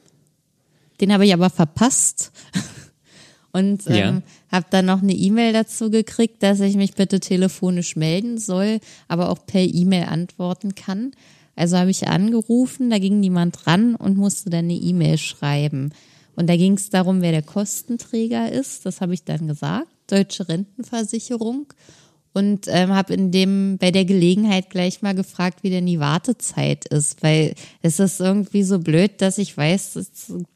[1.01, 2.33] Den habe ich aber verpasst.
[3.53, 4.23] Und ähm, Ja.
[4.51, 9.29] habe dann noch eine E-Mail dazu gekriegt, dass ich mich bitte telefonisch melden soll, aber
[9.31, 11.13] auch per E-Mail antworten kann.
[11.55, 15.93] Also habe ich angerufen, da ging niemand ran und musste dann eine E-Mail schreiben.
[16.35, 18.87] Und da ging es darum, wer der Kostenträger ist.
[18.87, 19.87] Das habe ich dann gesagt.
[20.09, 21.67] Deutsche Rentenversicherung
[22.35, 26.85] und ähm, habe in dem bei der Gelegenheit gleich mal gefragt, wie denn die Wartezeit
[26.87, 29.99] ist, weil es ist irgendwie so blöd, dass ich weiß,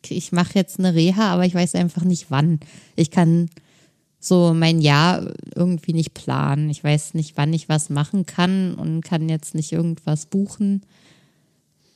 [0.09, 2.59] ich mache jetzt eine Reha, aber ich weiß einfach nicht wann.
[2.97, 3.49] Ich kann
[4.19, 6.69] so mein Jahr irgendwie nicht planen.
[6.69, 10.83] Ich weiß nicht, wann ich was machen kann und kann jetzt nicht irgendwas buchen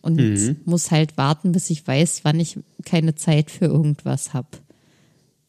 [0.00, 4.48] und muss halt warten, bis ich weiß, wann ich keine Zeit für irgendwas habe.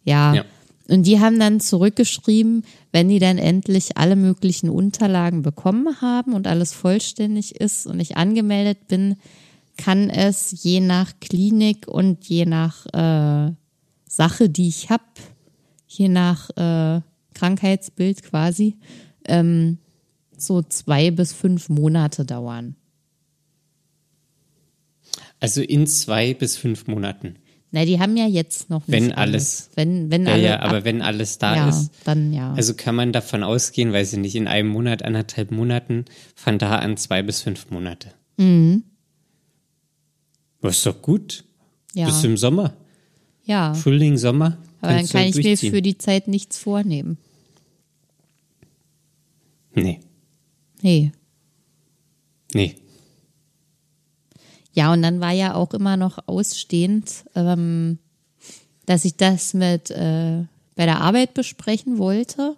[0.03, 0.34] Ja.
[0.34, 0.45] Ja.
[0.89, 6.45] Und die haben dann zurückgeschrieben, wenn die dann endlich alle möglichen Unterlagen bekommen haben und
[6.45, 9.15] alles vollständig ist und ich angemeldet bin,
[9.77, 13.53] kann es je nach Klinik und je nach äh,
[14.07, 15.03] Sache, die ich habe,
[15.88, 17.01] je nach äh,
[17.34, 18.75] Krankheitsbild quasi,
[19.25, 19.77] ähm,
[20.38, 22.75] so zwei bis fünf Monate dauern.
[25.39, 27.38] Also in zwei bis fünf Monaten.
[27.76, 29.67] Na, die haben ja jetzt noch nicht Wenn alles.
[29.67, 29.69] alles.
[29.76, 31.89] Wenn, wenn Ja, alle ja, aber ab- wenn alles da ja, ist.
[32.05, 32.53] dann ja.
[32.53, 36.05] Also kann man davon ausgehen, weiß ich nicht, in einem Monat, anderthalb Monaten,
[36.36, 38.09] von da an zwei bis fünf Monate.
[38.38, 38.84] Mhm.
[40.61, 41.43] Das ist doch gut.
[41.95, 42.05] ja.
[42.05, 42.74] Bis im Sommer.
[43.45, 43.74] ja.
[43.74, 44.57] Frühling, Sommer.
[44.80, 47.17] Aber dann kann ich mir für die Zeit nichts vornehmen.
[49.74, 49.99] Nee.
[50.82, 51.11] Nee.
[52.53, 52.76] Nee.
[54.74, 57.99] Ja, und dann war ja auch immer noch ausstehend, ähm,
[58.86, 60.43] dass ich das mit äh,
[60.76, 62.55] bei der Arbeit besprechen wollte.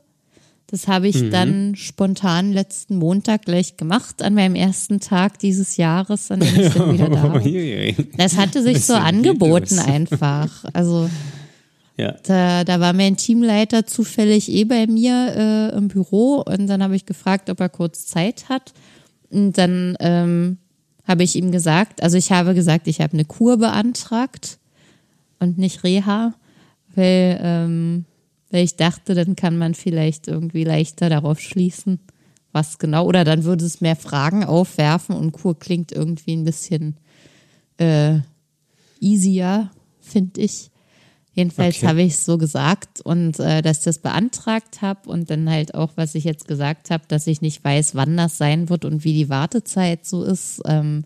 [0.67, 6.31] Das habe ich dann spontan letzten Montag gleich gemacht, an meinem ersten Tag dieses Jahres,
[6.31, 7.41] an dem ich dann wieder da war.
[8.17, 10.65] Das hatte sich so angeboten einfach.
[10.73, 11.07] Also
[11.97, 12.15] Ja.
[12.23, 16.95] da, da war mein Teamleiter zufällig eh bei mir äh, im Büro und dann habe
[16.95, 18.73] ich gefragt, ob er kurz Zeit hat.
[19.29, 20.57] Und dann ähm,
[21.07, 24.57] habe ich ihm gesagt, also ich habe gesagt, ich habe eine Kur beantragt
[25.39, 26.33] und nicht Reha,
[26.95, 28.05] weil, ähm,
[28.51, 31.99] weil ich dachte, dann kann man vielleicht irgendwie leichter darauf schließen,
[32.51, 36.95] was genau, oder dann würde es mehr Fragen aufwerfen und Kur klingt irgendwie ein bisschen
[37.77, 38.19] äh,
[38.99, 40.71] easier, finde ich.
[41.35, 41.87] Jedenfalls Okay.
[41.87, 45.75] habe ich es so gesagt und äh, dass ich das beantragt habe und dann halt
[45.75, 49.03] auch, was ich jetzt gesagt habe, dass ich nicht weiß, wann das sein wird und
[49.03, 51.03] wie die Wartezeit so ist, ähm,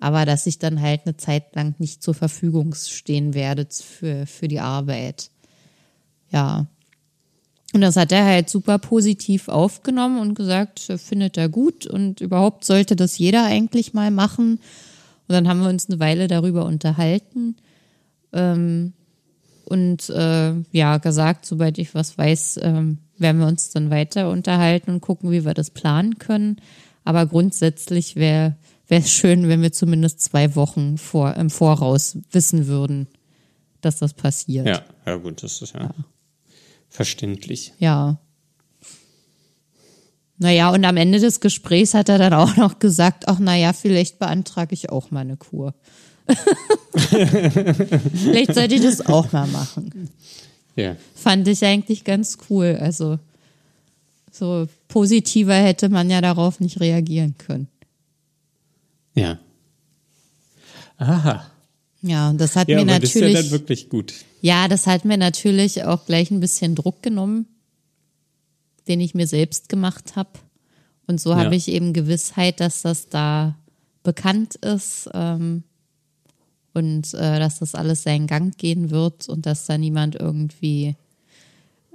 [0.00, 4.48] aber dass ich dann halt eine Zeit lang nicht zur Verfügung stehen werde für, für
[4.48, 5.30] die Arbeit.
[6.30, 6.66] Ja.
[7.74, 12.22] Und das hat er halt super positiv aufgenommen und gesagt, er findet er gut und
[12.22, 14.60] überhaupt sollte das jeder eigentlich mal machen.
[15.26, 17.56] Und dann haben wir uns eine Weile darüber unterhalten
[18.32, 18.94] ähm,
[19.68, 24.90] und äh, ja gesagt, sobald ich was weiß, ähm, werden wir uns dann weiter unterhalten
[24.90, 26.56] und gucken, wie wir das planen können.
[27.04, 28.56] Aber grundsätzlich wäre
[28.88, 33.06] wäre es schön, wenn wir zumindest zwei Wochen vor, im Voraus wissen würden,
[33.80, 34.66] dass das passiert.
[34.66, 35.94] Ja, ja gut, das ist ja,
[36.88, 37.74] verständlich.
[37.78, 38.18] Ja.
[40.38, 44.18] Naja, und am Ende des Gesprächs hat er dann auch noch gesagt, ach naja, vielleicht
[44.18, 45.74] beantrage ich auch mal eine Kur.
[46.98, 50.10] vielleicht sollte ich das auch mal machen.
[50.76, 50.96] Ja.
[51.14, 52.78] Fand ich eigentlich ganz cool.
[52.80, 53.18] Also
[54.30, 57.68] so positiver hätte man ja darauf nicht reagieren können.
[59.14, 59.38] Ja.
[60.98, 61.44] Aha.
[62.02, 64.14] Ja, und das hat Ja, mir aber das ist ja dann natürlich, wirklich gut.
[64.40, 67.46] ja, das hat mir natürlich auch gleich ein bisschen Druck genommen,
[68.86, 70.30] den ich mir selbst gemacht habe.
[71.08, 71.38] Und so Ja.
[71.38, 73.56] habe ich eben Gewissheit, dass das da
[74.04, 75.64] bekannt ist ähm,
[76.78, 80.94] und äh, dass das alles seinen Gang gehen wird und dass da niemand irgendwie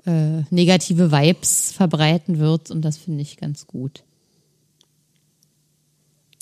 [0.06, 2.70] äh, negative Vibes verbreiten wird.
[2.70, 4.04] Und das finde ich ganz gut.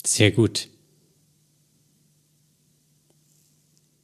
[0.05, 0.67] Sehr gut.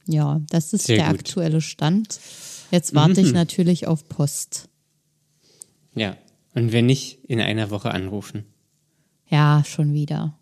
[0.06, 1.14] Ja, das ist Sehr der gut.
[1.14, 1.18] Mhm.
[1.18, 2.20] aktuelle Stand.
[2.70, 4.68] Jetzt warte ich natürlich auf Post.
[5.94, 6.16] Ja.
[6.54, 8.44] Und wenn nicht, in einer Woche anrufen.
[9.28, 10.37] Ja, schon wieder.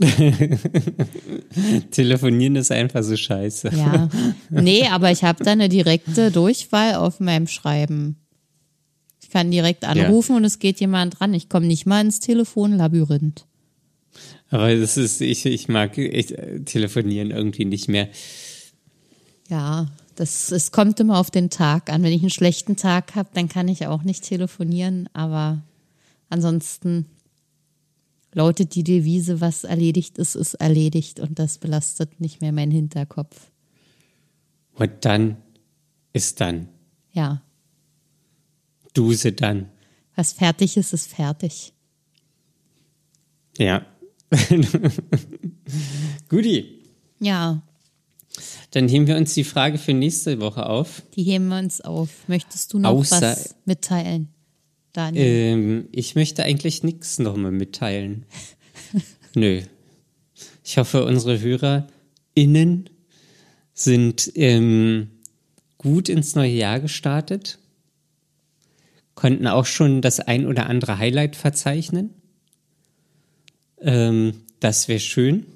[1.90, 3.70] Telefonieren ist einfach so scheiße.
[3.74, 4.08] Ja.
[4.50, 8.16] Nee, aber ich habe da eine direkte Durchwahl auf meinem Schreiben.
[9.20, 11.34] Ich kann direkt anrufen und es geht jemand dran.
[11.34, 13.44] Ich komme nicht mal ins Telefonlabyrinth.
[14.50, 18.08] Aber das ist, ich, ich mag echt äh, telefonieren irgendwie nicht mehr.
[19.50, 22.02] Ja, das, es kommt immer auf den Tag an.
[22.02, 25.08] Wenn ich einen schlechten Tag habe, dann kann ich auch nicht telefonieren.
[25.12, 25.62] Aber
[26.30, 27.06] ansonsten
[28.32, 31.20] lautet die Devise, was erledigt ist, ist erledigt.
[31.20, 33.50] Und das belastet nicht mehr meinen Hinterkopf.
[34.74, 35.36] Und dann
[36.12, 36.68] ist dann.
[37.12, 37.42] Ja,
[38.94, 39.68] Duse dann.
[40.16, 41.72] was fertig ist, ist fertig.
[43.56, 43.84] Ja.
[46.28, 46.82] Guti.
[47.20, 47.62] Ja,
[48.70, 51.02] Dann heben wir uns die Frage für nächste Woche auf.
[51.16, 52.10] die heben wir uns auf.
[52.28, 54.28] Möchtest du noch Außer- was mitteilen,
[54.98, 55.24] Daniel?
[55.24, 58.26] Ähm, ich möchte eigentlich nichts nochmal mitteilen.
[59.36, 59.62] Nö.
[60.64, 62.90] Ich hoffe, unsere HörerInnen
[63.74, 65.10] sind ähm,
[65.78, 67.60] gut ins neue Jahr gestartet,
[69.14, 72.10] konnten auch schon das ein oder andere Highlight verzeichnen.
[73.80, 75.46] Ähm, das wäre schön.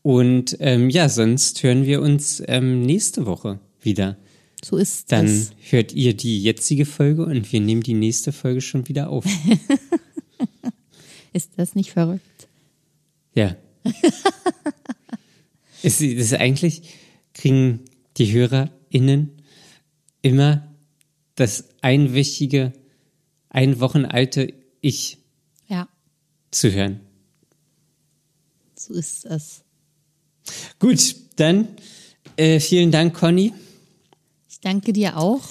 [0.00, 4.16] Und ähm, ja, sonst hören wir uns ähm, nächste Woche wieder.
[4.64, 5.50] So ist Dann es.
[5.70, 9.24] hört ihr die jetzige Folge und wir nehmen die nächste Folge schon wieder auf.
[11.32, 12.48] Ist das nicht verrückt?
[13.34, 13.56] Ja.
[15.82, 16.82] es ist eigentlich,
[17.32, 17.80] kriegen
[18.16, 19.30] die HörerInnen
[20.22, 20.72] immer
[21.34, 22.72] das einwöchige,
[23.50, 25.18] ein Wochen alte Ich
[25.68, 25.88] Ja,
[26.52, 27.00] zu hören.
[28.76, 29.64] so ist es.
[30.78, 31.66] Gut, dann
[32.36, 33.52] äh, vielen Dank, Conny.
[34.64, 35.42] Danke dir auch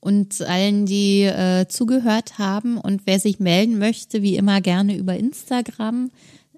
[0.00, 2.76] und allen, die äh, zugehört haben.
[2.76, 6.10] Und wer sich melden möchte, wie immer gerne über Instagram.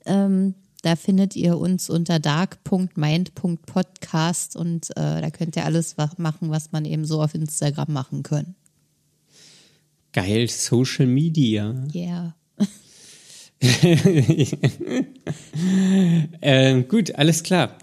[0.07, 6.73] Ähm, da findet ihr uns unter dark.mind.podcast und äh, da könnt ihr alles machen, was
[6.73, 8.55] man eben so auf Instagram machen kann.
[10.13, 11.75] Geil, Social Media.
[11.95, 12.35] Yeah.
[16.41, 17.77] ähm, gut, alles klar.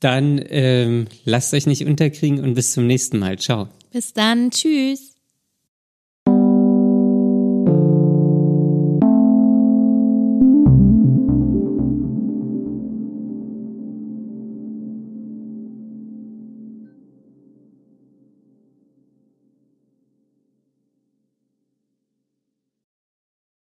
[0.00, 3.38] Dann ähm, lasst euch nicht unterkriegen und bis zum nächsten Mal.
[3.38, 3.68] Ciao.
[3.92, 4.50] Bis dann.
[4.50, 5.17] Tschüss.